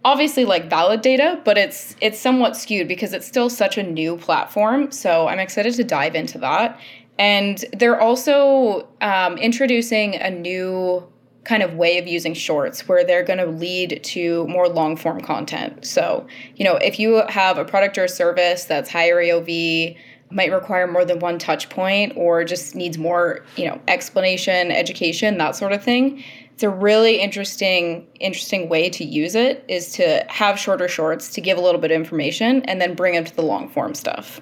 obviously 0.07 0.45
like 0.45 0.69
valid 0.69 1.01
data, 1.01 1.37
but 1.43 1.57
it's 1.57 1.93
it's 1.99 2.17
somewhat 2.17 2.55
skewed 2.55 2.87
because 2.87 3.11
it's 3.11 3.27
still 3.27 3.49
such 3.49 3.77
a 3.77 3.83
new 3.83 4.15
platform. 4.15 4.89
So 4.89 5.27
I'm 5.27 5.37
excited 5.37 5.73
to 5.73 5.83
dive 5.83 6.15
into 6.15 6.37
that. 6.37 6.79
And 7.19 7.65
they're 7.73 7.99
also 7.99 8.87
um, 9.01 9.37
introducing 9.37 10.15
a 10.15 10.29
new 10.29 11.05
kind 11.43 11.61
of 11.61 11.73
way 11.73 11.97
of 11.97 12.07
using 12.07 12.33
shorts 12.33 12.87
where 12.87 13.03
they're 13.03 13.23
going 13.23 13.39
to 13.39 13.47
lead 13.47 13.99
to 14.03 14.47
more 14.47 14.69
long 14.69 14.95
form 14.95 15.19
content. 15.19 15.85
So, 15.85 16.25
you 16.55 16.63
know, 16.63 16.75
if 16.75 16.99
you 16.99 17.23
have 17.27 17.57
a 17.57 17.65
product 17.65 17.97
or 17.97 18.05
a 18.05 18.09
service 18.09 18.63
that's 18.63 18.89
higher 18.89 19.17
AOV, 19.17 19.97
might 20.29 20.51
require 20.51 20.87
more 20.87 21.05
than 21.05 21.19
one 21.19 21.39
touch 21.39 21.69
point 21.69 22.13
or 22.15 22.43
just 22.43 22.75
needs 22.75 22.97
more, 22.97 23.45
you 23.55 23.65
know, 23.65 23.79
explanation, 23.87 24.71
education, 24.71 25.37
that 25.37 25.55
sort 25.55 25.71
of 25.71 25.83
thing, 25.83 26.23
it's 26.57 26.63
a 26.63 26.69
really 26.69 27.19
interesting 27.19 28.07
interesting 28.19 28.67
way 28.67 28.89
to 28.89 29.03
use 29.03 29.35
it 29.35 29.63
is 29.67 29.91
to 29.91 30.25
have 30.27 30.57
shorter 30.57 30.87
shorts 30.87 31.29
to 31.33 31.39
give 31.39 31.55
a 31.55 31.61
little 31.61 31.79
bit 31.79 31.91
of 31.91 31.95
information 31.95 32.63
and 32.63 32.81
then 32.81 32.95
bring 32.95 33.13
them 33.13 33.23
to 33.23 33.35
the 33.35 33.43
long 33.43 33.69
form 33.69 33.93
stuff 33.93 34.41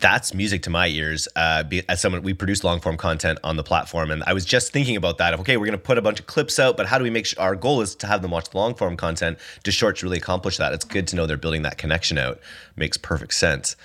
that's 0.00 0.34
music 0.34 0.62
to 0.62 0.70
my 0.70 0.88
ears. 0.88 1.28
Uh, 1.36 1.62
be, 1.62 1.88
as 1.88 2.00
someone, 2.00 2.22
we 2.22 2.34
produce 2.34 2.64
long 2.64 2.80
form 2.80 2.96
content 2.96 3.38
on 3.44 3.54
the 3.54 3.62
platform, 3.62 4.10
and 4.10 4.24
I 4.24 4.32
was 4.32 4.44
just 4.44 4.72
thinking 4.72 4.96
about 4.96 5.18
that. 5.18 5.32
Of 5.32 5.38
okay, 5.38 5.56
we're 5.56 5.66
going 5.66 5.78
to 5.78 5.84
put 5.84 5.96
a 5.96 6.02
bunch 6.02 6.18
of 6.18 6.26
clips 6.26 6.58
out, 6.58 6.76
but 6.76 6.86
how 6.86 6.98
do 6.98 7.04
we 7.04 7.10
make 7.10 7.24
sure 7.24 7.40
our 7.40 7.54
goal 7.54 7.80
is 7.82 7.94
to 7.94 8.08
have 8.08 8.20
them 8.20 8.32
watch 8.32 8.50
the 8.50 8.58
long 8.58 8.74
form 8.74 8.96
content? 8.96 9.38
Do 9.62 9.70
shorts 9.70 10.02
really 10.02 10.16
accomplish 10.16 10.56
that? 10.56 10.72
It's 10.72 10.84
good 10.84 11.06
to 11.06 11.14
know 11.14 11.26
they're 11.26 11.36
building 11.36 11.62
that 11.62 11.78
connection 11.78 12.18
out. 12.18 12.40
Makes 12.74 12.96
perfect 12.96 13.34
sense. 13.34 13.76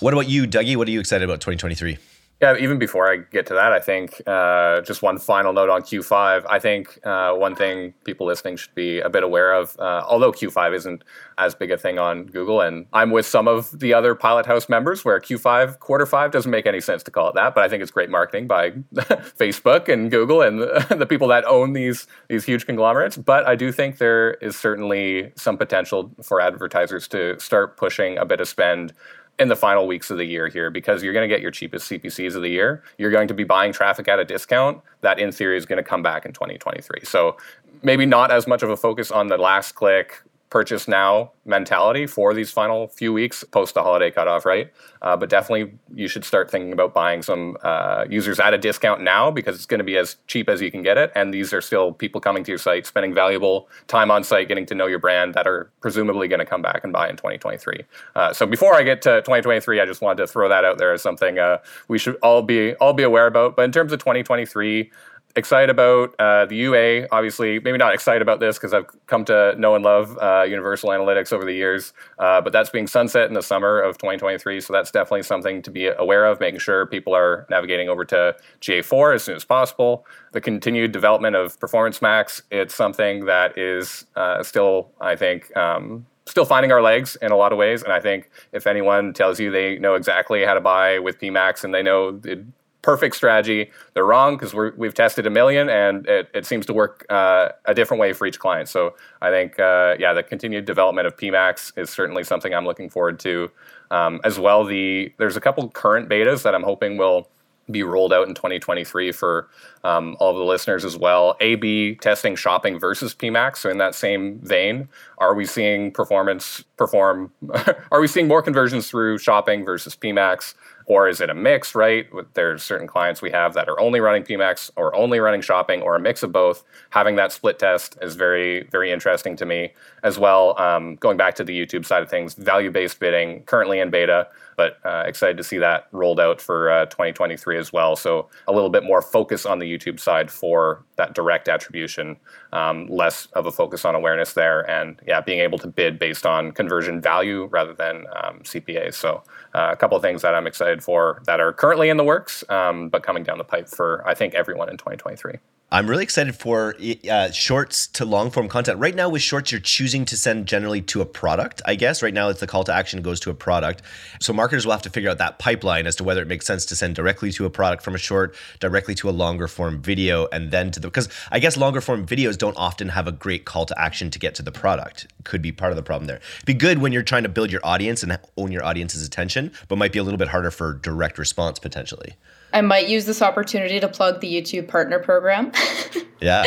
What 0.00 0.12
about 0.12 0.28
you, 0.28 0.46
Dougie? 0.46 0.76
What 0.76 0.88
are 0.88 0.90
you 0.90 1.00
excited 1.00 1.24
about 1.24 1.40
2023? 1.40 1.96
Yeah, 2.42 2.54
even 2.58 2.78
before 2.78 3.10
I 3.10 3.16
get 3.16 3.46
to 3.46 3.54
that, 3.54 3.72
I 3.72 3.80
think 3.80 4.20
uh, 4.26 4.82
just 4.82 5.00
one 5.00 5.16
final 5.16 5.54
note 5.54 5.70
on 5.70 5.80
Q5. 5.80 6.44
I 6.46 6.58
think 6.58 6.98
uh, 7.02 7.32
one 7.32 7.54
thing 7.54 7.94
people 8.04 8.26
listening 8.26 8.58
should 8.58 8.74
be 8.74 9.00
a 9.00 9.08
bit 9.08 9.22
aware 9.22 9.54
of, 9.54 9.74
uh, 9.78 10.04
although 10.06 10.32
Q5 10.32 10.74
isn't 10.74 11.02
as 11.38 11.54
big 11.54 11.70
a 11.70 11.78
thing 11.78 11.98
on 11.98 12.26
Google, 12.26 12.60
and 12.60 12.84
I'm 12.92 13.10
with 13.10 13.24
some 13.24 13.48
of 13.48 13.80
the 13.80 13.94
other 13.94 14.14
Pilothouse 14.14 14.68
members 14.68 15.02
where 15.02 15.18
Q5, 15.18 15.78
quarter 15.78 16.04
five 16.04 16.30
doesn't 16.30 16.50
make 16.50 16.66
any 16.66 16.80
sense 16.82 17.02
to 17.04 17.10
call 17.10 17.30
it 17.30 17.36
that, 17.36 17.54
but 17.54 17.64
I 17.64 17.68
think 17.70 17.80
it's 17.82 17.90
great 17.90 18.10
marketing 18.10 18.46
by 18.46 18.70
Facebook 18.94 19.88
and 19.88 20.10
Google 20.10 20.42
and 20.42 20.60
the 21.00 21.06
people 21.08 21.28
that 21.28 21.46
own 21.46 21.72
these 21.72 22.06
these 22.28 22.44
huge 22.44 22.66
conglomerates. 22.66 23.16
But 23.16 23.46
I 23.46 23.56
do 23.56 23.72
think 23.72 23.96
there 23.96 24.34
is 24.34 24.56
certainly 24.56 25.32
some 25.36 25.56
potential 25.56 26.12
for 26.22 26.42
advertisers 26.42 27.08
to 27.08 27.40
start 27.40 27.78
pushing 27.78 28.18
a 28.18 28.26
bit 28.26 28.42
of 28.42 28.48
spend 28.48 28.92
in 29.38 29.48
the 29.48 29.56
final 29.56 29.86
weeks 29.86 30.10
of 30.10 30.16
the 30.16 30.24
year 30.24 30.48
here 30.48 30.70
because 30.70 31.02
you're 31.02 31.12
going 31.12 31.28
to 31.28 31.32
get 31.32 31.42
your 31.42 31.50
cheapest 31.50 31.90
CPCs 31.90 32.34
of 32.34 32.42
the 32.42 32.48
year. 32.48 32.82
You're 32.98 33.10
going 33.10 33.28
to 33.28 33.34
be 33.34 33.44
buying 33.44 33.72
traffic 33.72 34.08
at 34.08 34.18
a 34.18 34.24
discount 34.24 34.80
that, 35.02 35.18
in 35.18 35.30
theory, 35.30 35.56
is 35.56 35.66
going 35.66 35.76
to 35.76 35.82
come 35.82 36.02
back 36.02 36.24
in 36.24 36.32
2023. 36.32 37.00
So 37.04 37.36
maybe 37.82 38.06
not 38.06 38.30
as 38.30 38.46
much 38.46 38.62
of 38.62 38.70
a 38.70 38.76
focus 38.76 39.10
on 39.10 39.28
the 39.28 39.36
last 39.36 39.74
click 39.74 40.22
purchase 40.50 40.86
now 40.86 41.32
mentality 41.44 42.06
for 42.06 42.32
these 42.34 42.50
final 42.50 42.88
few 42.88 43.12
weeks 43.12 43.44
post 43.44 43.74
the 43.74 43.82
holiday 43.82 44.10
cutoff, 44.10 44.44
right? 44.44 44.72
Uh, 45.02 45.16
but 45.16 45.28
definitely 45.28 45.72
you 45.94 46.08
should 46.08 46.24
start 46.24 46.50
thinking 46.50 46.72
about 46.72 46.94
buying 46.94 47.22
some 47.22 47.56
uh, 47.62 48.04
users 48.08 48.38
at 48.38 48.54
a 48.54 48.58
discount 48.58 49.00
now 49.00 49.30
because 49.30 49.56
it's 49.56 49.66
going 49.66 49.78
to 49.78 49.84
be 49.84 49.96
as 49.96 50.16
cheap 50.26 50.48
as 50.48 50.60
you 50.60 50.70
can 50.70 50.82
get 50.82 50.96
it. 50.96 51.10
And 51.14 51.32
these 51.34 51.52
are 51.52 51.60
still 51.60 51.92
people 51.92 52.20
coming 52.20 52.44
to 52.44 52.50
your 52.50 52.58
site, 52.58 52.86
spending 52.86 53.12
valuable 53.12 53.68
time 53.88 54.10
on 54.10 54.22
site, 54.22 54.48
getting 54.48 54.66
to 54.66 54.74
know 54.74 54.86
your 54.86 54.98
brand 54.98 55.34
that 55.34 55.46
are 55.46 55.70
presumably 55.80 56.28
going 56.28 56.40
to 56.40 56.46
come 56.46 56.62
back 56.62 56.82
and 56.84 56.92
buy 56.92 57.08
in 57.08 57.16
2023. 57.16 57.84
Uh, 58.14 58.32
so 58.32 58.46
before 58.46 58.74
I 58.74 58.82
get 58.82 59.02
to 59.02 59.20
2023, 59.22 59.80
I 59.80 59.86
just 59.86 60.00
wanted 60.00 60.18
to 60.18 60.26
throw 60.26 60.48
that 60.48 60.64
out 60.64 60.78
there 60.78 60.92
as 60.92 61.02
something 61.02 61.38
uh, 61.38 61.58
we 61.88 61.98
should 61.98 62.16
all 62.16 62.42
be 62.42 62.74
all 62.74 62.92
be 62.92 63.02
aware 63.02 63.26
about. 63.26 63.56
But 63.56 63.62
in 63.62 63.72
terms 63.72 63.92
of 63.92 63.98
2023, 63.98 64.90
excited 65.36 65.70
about 65.70 66.14
uh, 66.18 66.46
the 66.46 66.56
UA. 66.56 67.08
Obviously, 67.12 67.60
maybe 67.60 67.78
not 67.78 67.94
excited 67.94 68.22
about 68.22 68.40
this 68.40 68.56
because 68.56 68.72
I've 68.72 68.86
come 69.06 69.24
to 69.26 69.54
know 69.58 69.74
and 69.74 69.84
love 69.84 70.18
uh, 70.20 70.44
Universal 70.48 70.90
Analytics 70.90 71.32
over 71.32 71.44
the 71.44 71.52
years, 71.52 71.92
uh, 72.18 72.40
but 72.40 72.52
that's 72.52 72.70
being 72.70 72.86
sunset 72.86 73.28
in 73.28 73.34
the 73.34 73.42
summer 73.42 73.80
of 73.80 73.98
2023. 73.98 74.60
So 74.60 74.72
that's 74.72 74.90
definitely 74.90 75.22
something 75.22 75.62
to 75.62 75.70
be 75.70 75.86
aware 75.86 76.24
of, 76.24 76.40
making 76.40 76.60
sure 76.60 76.86
people 76.86 77.14
are 77.14 77.46
navigating 77.50 77.88
over 77.88 78.04
to 78.06 78.34
GA4 78.60 79.14
as 79.14 79.22
soon 79.24 79.36
as 79.36 79.44
possible. 79.44 80.06
The 80.32 80.40
continued 80.40 80.92
development 80.92 81.36
of 81.36 81.60
Performance 81.60 82.00
Max, 82.00 82.42
it's 82.50 82.74
something 82.74 83.26
that 83.26 83.56
is 83.58 84.06
uh, 84.16 84.42
still, 84.42 84.90
I 85.00 85.16
think, 85.16 85.54
um, 85.56 86.06
still 86.26 86.44
finding 86.44 86.72
our 86.72 86.82
legs 86.82 87.16
in 87.22 87.30
a 87.30 87.36
lot 87.36 87.52
of 87.52 87.58
ways. 87.58 87.82
And 87.82 87.92
I 87.92 88.00
think 88.00 88.30
if 88.52 88.66
anyone 88.66 89.12
tells 89.12 89.38
you 89.38 89.50
they 89.50 89.78
know 89.78 89.94
exactly 89.94 90.44
how 90.44 90.54
to 90.54 90.60
buy 90.60 90.98
with 90.98 91.18
PMax 91.20 91.62
and 91.62 91.72
they 91.72 91.82
know 91.82 92.10
the 92.10 92.44
perfect 92.86 93.16
strategy. 93.16 93.68
They're 93.94 94.06
wrong 94.06 94.36
because 94.36 94.54
we've 94.54 94.94
tested 94.94 95.26
a 95.26 95.30
million 95.30 95.68
and 95.68 96.06
it, 96.06 96.28
it 96.32 96.46
seems 96.46 96.64
to 96.66 96.72
work 96.72 97.04
uh, 97.10 97.48
a 97.64 97.74
different 97.74 98.00
way 98.00 98.12
for 98.12 98.28
each 98.28 98.38
client. 98.38 98.68
So 98.68 98.94
I 99.20 99.30
think, 99.30 99.58
uh, 99.58 99.96
yeah, 99.98 100.12
the 100.12 100.22
continued 100.22 100.66
development 100.66 101.08
of 101.08 101.16
PMax 101.16 101.76
is 101.76 101.90
certainly 101.90 102.22
something 102.22 102.54
I'm 102.54 102.64
looking 102.64 102.88
forward 102.88 103.18
to. 103.20 103.50
Um, 103.90 104.20
as 104.22 104.38
well, 104.38 104.64
the 104.64 105.12
there's 105.18 105.36
a 105.36 105.40
couple 105.40 105.68
current 105.70 106.08
betas 106.08 106.44
that 106.44 106.54
I'm 106.54 106.62
hoping 106.62 106.96
will 106.96 107.28
be 107.68 107.82
rolled 107.82 108.12
out 108.12 108.28
in 108.28 108.34
2023 108.34 109.10
for 109.10 109.48
um, 109.86 110.16
all 110.18 110.32
of 110.32 110.36
the 110.36 110.44
listeners 110.44 110.84
as 110.84 110.96
well. 110.96 111.36
A 111.40 111.54
B 111.54 111.94
testing 111.94 112.34
shopping 112.34 112.78
versus 112.78 113.14
PMAX. 113.14 113.58
So 113.58 113.70
in 113.70 113.78
that 113.78 113.94
same 113.94 114.40
vein, 114.40 114.88
are 115.18 115.32
we 115.34 115.46
seeing 115.46 115.92
performance 115.92 116.64
perform? 116.76 117.30
are 117.92 118.00
we 118.00 118.08
seeing 118.08 118.26
more 118.26 118.42
conversions 118.42 118.90
through 118.90 119.18
shopping 119.18 119.64
versus 119.64 119.94
PMAX? 119.94 120.54
Or 120.86 121.08
is 121.08 121.20
it 121.20 121.30
a 121.30 121.34
mix, 121.34 121.74
right? 121.74 122.06
There's 122.34 122.62
certain 122.62 122.86
clients 122.86 123.20
we 123.20 123.30
have 123.32 123.54
that 123.54 123.68
are 123.68 123.78
only 123.80 123.98
running 123.98 124.22
PMAX 124.22 124.70
or 124.76 124.94
only 124.94 125.18
running 125.18 125.40
shopping 125.40 125.82
or 125.82 125.96
a 125.96 126.00
mix 126.00 126.22
of 126.22 126.30
both. 126.30 126.62
Having 126.90 127.16
that 127.16 127.32
split 127.32 127.58
test 127.58 127.98
is 128.02 128.14
very, 128.14 128.62
very 128.70 128.92
interesting 128.92 129.36
to 129.36 129.46
me 129.46 129.72
as 130.04 130.16
well. 130.16 130.58
Um, 130.60 130.94
going 130.96 131.16
back 131.16 131.34
to 131.36 131.44
the 131.44 131.58
YouTube 131.58 131.84
side 131.84 132.04
of 132.04 132.10
things, 132.10 132.34
value 132.34 132.70
based 132.70 133.00
bidding 133.00 133.42
currently 133.44 133.80
in 133.80 133.90
beta, 133.90 134.28
but 134.56 134.78
uh, 134.84 135.02
excited 135.06 135.36
to 135.36 135.44
see 135.44 135.58
that 135.58 135.88
rolled 135.92 136.20
out 136.20 136.40
for 136.40 136.70
uh, 136.70 136.86
2023 136.86 137.58
as 137.58 137.72
well. 137.72 137.96
So 137.96 138.28
a 138.46 138.52
little 138.52 138.70
bit 138.70 138.84
more 138.84 139.02
focus 139.02 139.44
on 139.44 139.58
the 139.58 139.75
YouTube 139.76 140.00
side 140.00 140.30
for 140.30 140.84
that 140.96 141.14
direct 141.14 141.48
attribution, 141.48 142.16
um, 142.52 142.86
less 142.88 143.26
of 143.32 143.46
a 143.46 143.52
focus 143.52 143.84
on 143.84 143.94
awareness 143.94 144.32
there, 144.34 144.68
and 144.70 145.00
yeah, 145.06 145.20
being 145.20 145.40
able 145.40 145.58
to 145.58 145.66
bid 145.66 145.98
based 145.98 146.26
on 146.26 146.52
conversion 146.52 147.00
value 147.00 147.46
rather 147.46 147.74
than 147.74 148.06
um, 148.22 148.40
CPA. 148.40 148.94
So 148.94 149.22
uh, 149.54 149.70
a 149.72 149.76
couple 149.76 149.96
of 149.96 150.02
things 150.02 150.22
that 150.22 150.34
I'm 150.34 150.46
excited 150.46 150.82
for 150.82 151.22
that 151.26 151.40
are 151.40 151.52
currently 151.52 151.88
in 151.88 151.96
the 151.96 152.04
works, 152.04 152.44
um, 152.48 152.88
but 152.88 153.02
coming 153.02 153.22
down 153.22 153.38
the 153.38 153.44
pipe 153.44 153.68
for 153.68 154.06
I 154.06 154.14
think 154.14 154.34
everyone 154.34 154.68
in 154.68 154.76
2023. 154.76 155.34
I'm 155.72 155.90
really 155.90 156.04
excited 156.04 156.36
for 156.36 156.76
uh, 157.10 157.32
shorts 157.32 157.88
to 157.88 158.04
long 158.04 158.30
form 158.30 158.48
content. 158.48 158.78
Right 158.78 158.94
now, 158.94 159.08
with 159.08 159.20
shorts, 159.20 159.50
you're 159.50 159.60
choosing 159.60 160.04
to 160.04 160.16
send 160.16 160.46
generally 160.46 160.80
to 160.82 161.00
a 161.00 161.04
product, 161.04 161.60
I 161.66 161.74
guess. 161.74 162.04
Right 162.04 162.14
now, 162.14 162.28
it's 162.28 162.38
the 162.38 162.46
call 162.46 162.62
to 162.64 162.72
action 162.72 163.02
goes 163.02 163.18
to 163.20 163.30
a 163.30 163.34
product. 163.34 163.82
So, 164.20 164.32
marketers 164.32 164.64
will 164.64 164.74
have 164.74 164.82
to 164.82 164.90
figure 164.90 165.10
out 165.10 165.18
that 165.18 165.40
pipeline 165.40 165.88
as 165.88 165.96
to 165.96 166.04
whether 166.04 166.22
it 166.22 166.28
makes 166.28 166.46
sense 166.46 166.66
to 166.66 166.76
send 166.76 166.94
directly 166.94 167.32
to 167.32 167.46
a 167.46 167.50
product 167.50 167.82
from 167.82 167.96
a 167.96 167.98
short, 167.98 168.36
directly 168.60 168.94
to 168.94 169.08
a 169.08 169.10
longer 169.10 169.48
form 169.48 169.82
video, 169.82 170.28
and 170.30 170.52
then 170.52 170.70
to 170.70 170.78
the. 170.78 170.86
Because 170.86 171.08
I 171.32 171.40
guess 171.40 171.56
longer 171.56 171.80
form 171.80 172.06
videos 172.06 172.38
don't 172.38 172.56
often 172.56 172.90
have 172.90 173.08
a 173.08 173.12
great 173.12 173.44
call 173.44 173.66
to 173.66 173.76
action 173.76 174.08
to 174.12 174.20
get 174.20 174.36
to 174.36 174.42
the 174.42 174.52
product. 174.52 175.08
Could 175.24 175.42
be 175.42 175.50
part 175.50 175.72
of 175.72 175.76
the 175.76 175.82
problem 175.82 176.06
there. 176.06 176.20
Be 176.44 176.54
good 176.54 176.78
when 176.78 176.92
you're 176.92 177.02
trying 177.02 177.24
to 177.24 177.28
build 177.28 177.50
your 177.50 177.60
audience 177.64 178.04
and 178.04 178.16
own 178.36 178.52
your 178.52 178.64
audience's 178.64 179.04
attention, 179.04 179.50
but 179.66 179.78
might 179.78 179.92
be 179.92 179.98
a 179.98 180.04
little 180.04 180.16
bit 180.16 180.28
harder 180.28 180.52
for 180.52 180.74
direct 180.74 181.18
response 181.18 181.58
potentially. 181.58 182.14
I 182.56 182.62
might 182.62 182.88
use 182.88 183.04
this 183.04 183.20
opportunity 183.20 183.80
to 183.80 183.86
plug 183.86 184.22
the 184.22 184.32
YouTube 184.32 184.66
Partner 184.66 184.98
Program. 184.98 185.52
yeah. 186.22 186.42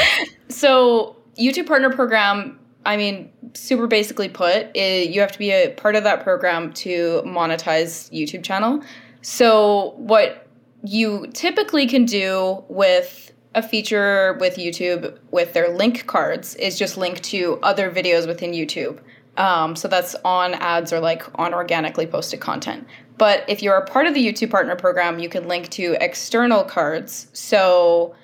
So, 0.47 1.15
YouTube 1.37 1.67
Partner 1.67 1.91
Program, 1.91 2.59
I 2.83 2.97
mean, 2.97 3.31
super 3.53 3.85
basically 3.85 4.27
put, 4.27 4.75
it, 4.75 5.11
you 5.11 5.21
have 5.21 5.31
to 5.31 5.37
be 5.37 5.51
a 5.51 5.69
part 5.69 5.95
of 5.95 6.03
that 6.05 6.23
program 6.23 6.73
to 6.73 7.21
monetize 7.27 8.11
YouTube 8.11 8.43
channel. 8.43 8.81
So, 9.21 9.93
what 9.97 10.47
you 10.83 11.27
typically 11.35 11.85
can 11.85 12.05
do 12.05 12.63
with 12.69 13.31
a 13.53 13.61
feature 13.61 14.35
with 14.39 14.55
YouTube 14.55 15.15
with 15.29 15.53
their 15.53 15.69
link 15.69 16.07
cards 16.07 16.55
is 16.55 16.79
just 16.79 16.97
link 16.97 17.21
to 17.21 17.59
other 17.61 17.91
videos 17.91 18.25
within 18.25 18.53
YouTube. 18.53 18.99
Um, 19.37 19.75
so 19.75 19.87
that's 19.87 20.15
on 20.25 20.55
ads 20.55 20.91
or 20.91 20.99
like 20.99 21.23
on 21.39 21.53
organically 21.53 22.07
posted 22.07 22.39
content. 22.41 22.87
But 23.19 23.43
if 23.49 23.61
you're 23.61 23.75
a 23.75 23.85
part 23.85 24.07
of 24.07 24.13
the 24.15 24.25
YouTube 24.25 24.49
Partner 24.49 24.75
Program, 24.75 25.19
you 25.19 25.29
can 25.29 25.47
link 25.47 25.69
to 25.71 25.97
external 25.99 26.63
cards. 26.63 27.27
So 27.33 28.15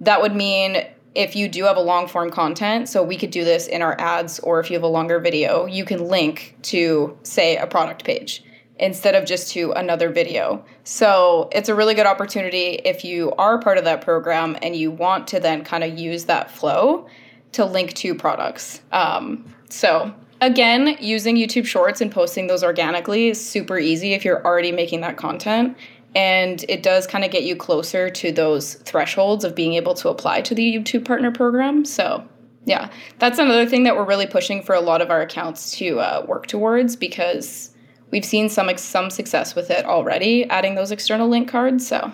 that 0.00 0.22
would 0.22 0.34
mean 0.34 0.86
if 1.14 1.36
you 1.36 1.48
do 1.48 1.64
have 1.64 1.76
a 1.76 1.80
long 1.80 2.06
form 2.06 2.30
content, 2.30 2.88
so 2.88 3.02
we 3.02 3.16
could 3.16 3.30
do 3.30 3.44
this 3.44 3.66
in 3.66 3.82
our 3.82 4.00
ads, 4.00 4.38
or 4.38 4.60
if 4.60 4.70
you 4.70 4.74
have 4.74 4.84
a 4.84 4.88
longer 4.88 5.18
video, 5.18 5.66
you 5.66 5.84
can 5.84 6.08
link 6.08 6.56
to, 6.62 7.18
say, 7.24 7.56
a 7.56 7.66
product 7.66 8.04
page 8.04 8.44
instead 8.78 9.14
of 9.14 9.24
just 9.24 9.52
to 9.52 9.72
another 9.72 10.08
video. 10.08 10.64
So 10.84 11.48
it's 11.52 11.68
a 11.68 11.74
really 11.74 11.94
good 11.94 12.06
opportunity 12.06 12.80
if 12.84 13.04
you 13.04 13.32
are 13.32 13.60
part 13.60 13.78
of 13.78 13.84
that 13.84 14.00
program 14.02 14.56
and 14.62 14.74
you 14.74 14.90
want 14.90 15.28
to 15.28 15.40
then 15.40 15.64
kind 15.64 15.84
of 15.84 15.98
use 15.98 16.24
that 16.24 16.50
flow 16.50 17.08
to 17.52 17.64
link 17.64 17.94
to 17.94 18.14
products. 18.14 18.80
Um, 18.90 19.52
so 19.68 20.12
again, 20.44 20.96
using 21.00 21.36
YouTube 21.36 21.66
Shorts 21.66 22.00
and 22.00 22.10
posting 22.10 22.46
those 22.46 22.62
organically 22.62 23.28
is 23.28 23.44
super 23.44 23.78
easy 23.78 24.12
if 24.12 24.24
you're 24.24 24.44
already 24.44 24.72
making 24.72 25.00
that 25.00 25.16
content. 25.16 25.76
And 26.14 26.64
it 26.68 26.82
does 26.82 27.06
kind 27.06 27.24
of 27.24 27.30
get 27.30 27.42
you 27.42 27.56
closer 27.56 28.08
to 28.08 28.30
those 28.30 28.74
thresholds 28.74 29.44
of 29.44 29.54
being 29.54 29.74
able 29.74 29.94
to 29.94 30.08
apply 30.08 30.42
to 30.42 30.54
the 30.54 30.62
YouTube 30.62 31.04
Partner 31.04 31.32
Program. 31.32 31.84
So, 31.84 32.26
yeah, 32.66 32.90
that's 33.18 33.38
another 33.38 33.66
thing 33.66 33.82
that 33.82 33.96
we're 33.96 34.04
really 34.04 34.26
pushing 34.26 34.62
for 34.62 34.74
a 34.74 34.80
lot 34.80 35.02
of 35.02 35.10
our 35.10 35.22
accounts 35.22 35.72
to 35.78 35.98
uh, 35.98 36.24
work 36.28 36.46
towards 36.46 36.94
because 36.94 37.70
we've 38.12 38.24
seen 38.24 38.48
some 38.48 38.76
some 38.76 39.10
success 39.10 39.56
with 39.56 39.70
it 39.70 39.84
already, 39.86 40.44
adding 40.50 40.76
those 40.76 40.92
external 40.92 41.28
link 41.28 41.48
cards. 41.48 41.86
So, 41.86 42.12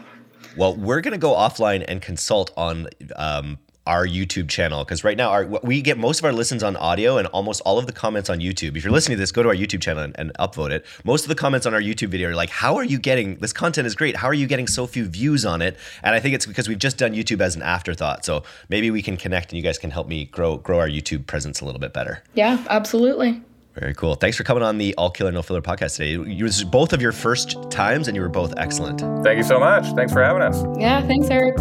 well, 0.57 0.75
we're 0.77 1.03
going 1.03 1.13
to 1.13 1.19
go 1.19 1.33
offline 1.33 1.85
and 1.87 2.01
consult 2.01 2.53
on 2.57 2.89
um, 3.17 3.59
our 3.91 4.07
YouTube 4.07 4.49
channel 4.49 4.85
because 4.85 5.03
right 5.03 5.17
now 5.17 5.31
our, 5.31 5.45
we 5.45 5.83
get 5.83 5.99
most 5.99 6.21
of 6.21 6.25
our 6.25 6.33
listens 6.33 6.63
on 6.63 6.77
audio 6.77 7.19
and 7.19 7.27
almost 7.29 7.61
all 7.63 7.77
of 7.77 7.87
the 7.87 7.93
comments 7.93 8.31
on 8.31 8.39
YouTube. 8.39 8.77
If 8.77 8.85
you're 8.85 8.93
listening 8.93 9.17
to 9.17 9.21
this, 9.21 9.33
go 9.33 9.43
to 9.43 9.49
our 9.49 9.55
YouTube 9.55 9.83
channel 9.83 10.05
and, 10.05 10.15
and, 10.17 10.31
upvote 10.39 10.71
it. 10.71 10.87
Most 11.03 11.25
of 11.25 11.29
the 11.29 11.35
comments 11.35 11.67
on 11.67 11.75
our 11.75 11.81
YouTube 11.81 12.09
video 12.09 12.29
are 12.29 12.37
like, 12.37 12.51
"How 12.51 12.77
are 12.77 12.85
you 12.85 13.01
getting 13.01 13.35
this 13.39 13.53
content? 13.53 13.89
Is 13.89 13.97
great. 13.97 14.15
How 14.15 14.29
are 14.29 14.35
you 14.35 14.47
getting 14.47 14.69
so 14.69 14.87
few 14.87 15.07
views 15.07 15.45
on 15.45 15.61
it?" 15.61 15.77
And 16.05 16.15
I 16.15 16.21
think 16.21 16.37
it's 16.37 16.47
because 16.47 16.69
we've 16.69 16.79
just 16.79 16.99
done 16.99 17.15
YouTube 17.15 17.41
as 17.41 17.57
an 17.57 17.63
afterthought. 17.63 18.25
So 18.25 18.45
maybe 18.69 18.93
we 18.93 19.03
can 19.03 19.17
connect 19.17 19.51
and 19.51 19.57
you 19.57 19.63
guys 19.63 19.77
can 19.77 19.91
help 19.91 20.07
me 20.07 20.27
grow 20.27 20.57
grow 20.57 20.79
our 20.79 20.89
YouTube 20.89 21.27
presence 21.27 21.61
a 21.61 21.65
little 21.65 21.81
bit 21.81 21.93
better. 21.93 22.23
Yeah, 22.35 22.65
absolutely. 22.71 23.43
Very 23.75 23.95
cool. 23.95 24.15
Thanks 24.15 24.37
for 24.37 24.45
coming 24.45 24.63
on 24.63 24.79
the 24.79 24.95
All 24.97 25.11
Killer 25.11 25.33
No 25.33 25.43
Filler 25.43 25.63
podcast 25.63 25.97
today. 25.97 26.15
It 26.15 26.43
was 26.43 26.63
both 26.63 26.93
of 26.93 27.03
your 27.03 27.13
first 27.13 27.71
times, 27.71 28.07
and 28.09 28.17
you 28.17 28.23
were 28.23 28.29
both 28.29 28.55
excellent. 28.57 29.01
Thank 29.25 29.39
you 29.39 29.45
so 29.45 29.59
much. 29.59 29.85
Thanks 29.95 30.13
for 30.13 30.23
having 30.23 30.43
us. 30.43 30.65
Yeah, 30.79 31.05
thanks, 31.07 31.29
Eric. 31.29 31.57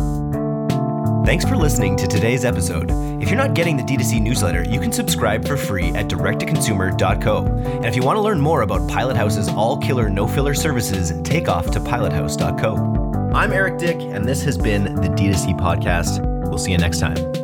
Thanks 1.29 1.45
for 1.45 1.55
listening 1.55 1.95
to 1.97 2.07
today's 2.07 2.43
episode. 2.43 2.89
If 3.21 3.29
you're 3.29 3.37
not 3.37 3.53
getting 3.53 3.77
the 3.77 3.83
D2C 3.83 4.19
newsletter, 4.19 4.63
you 4.63 4.79
can 4.79 4.91
subscribe 4.91 5.47
for 5.47 5.57
free 5.57 5.89
at 5.89 6.07
directtoconsumer.co. 6.07 7.45
And 7.45 7.85
if 7.85 7.95
you 7.95 8.01
want 8.01 8.17
to 8.17 8.21
learn 8.21 8.41
more 8.41 8.63
about 8.63 8.89
Pilothouse's 8.89 9.47
all 9.49 9.77
killer, 9.77 10.09
no 10.09 10.25
filler 10.27 10.55
services, 10.55 11.13
take 11.21 11.47
off 11.47 11.69
to 11.69 11.79
pilothouse.co. 11.79 13.31
I'm 13.35 13.53
Eric 13.53 13.77
Dyck, 13.77 14.01
and 14.01 14.25
this 14.25 14.41
has 14.41 14.57
been 14.57 14.95
the 14.95 15.09
D2C 15.09 15.55
podcast. 15.59 16.25
We'll 16.49 16.57
see 16.57 16.71
you 16.71 16.79
next 16.79 16.99
time. 16.99 17.38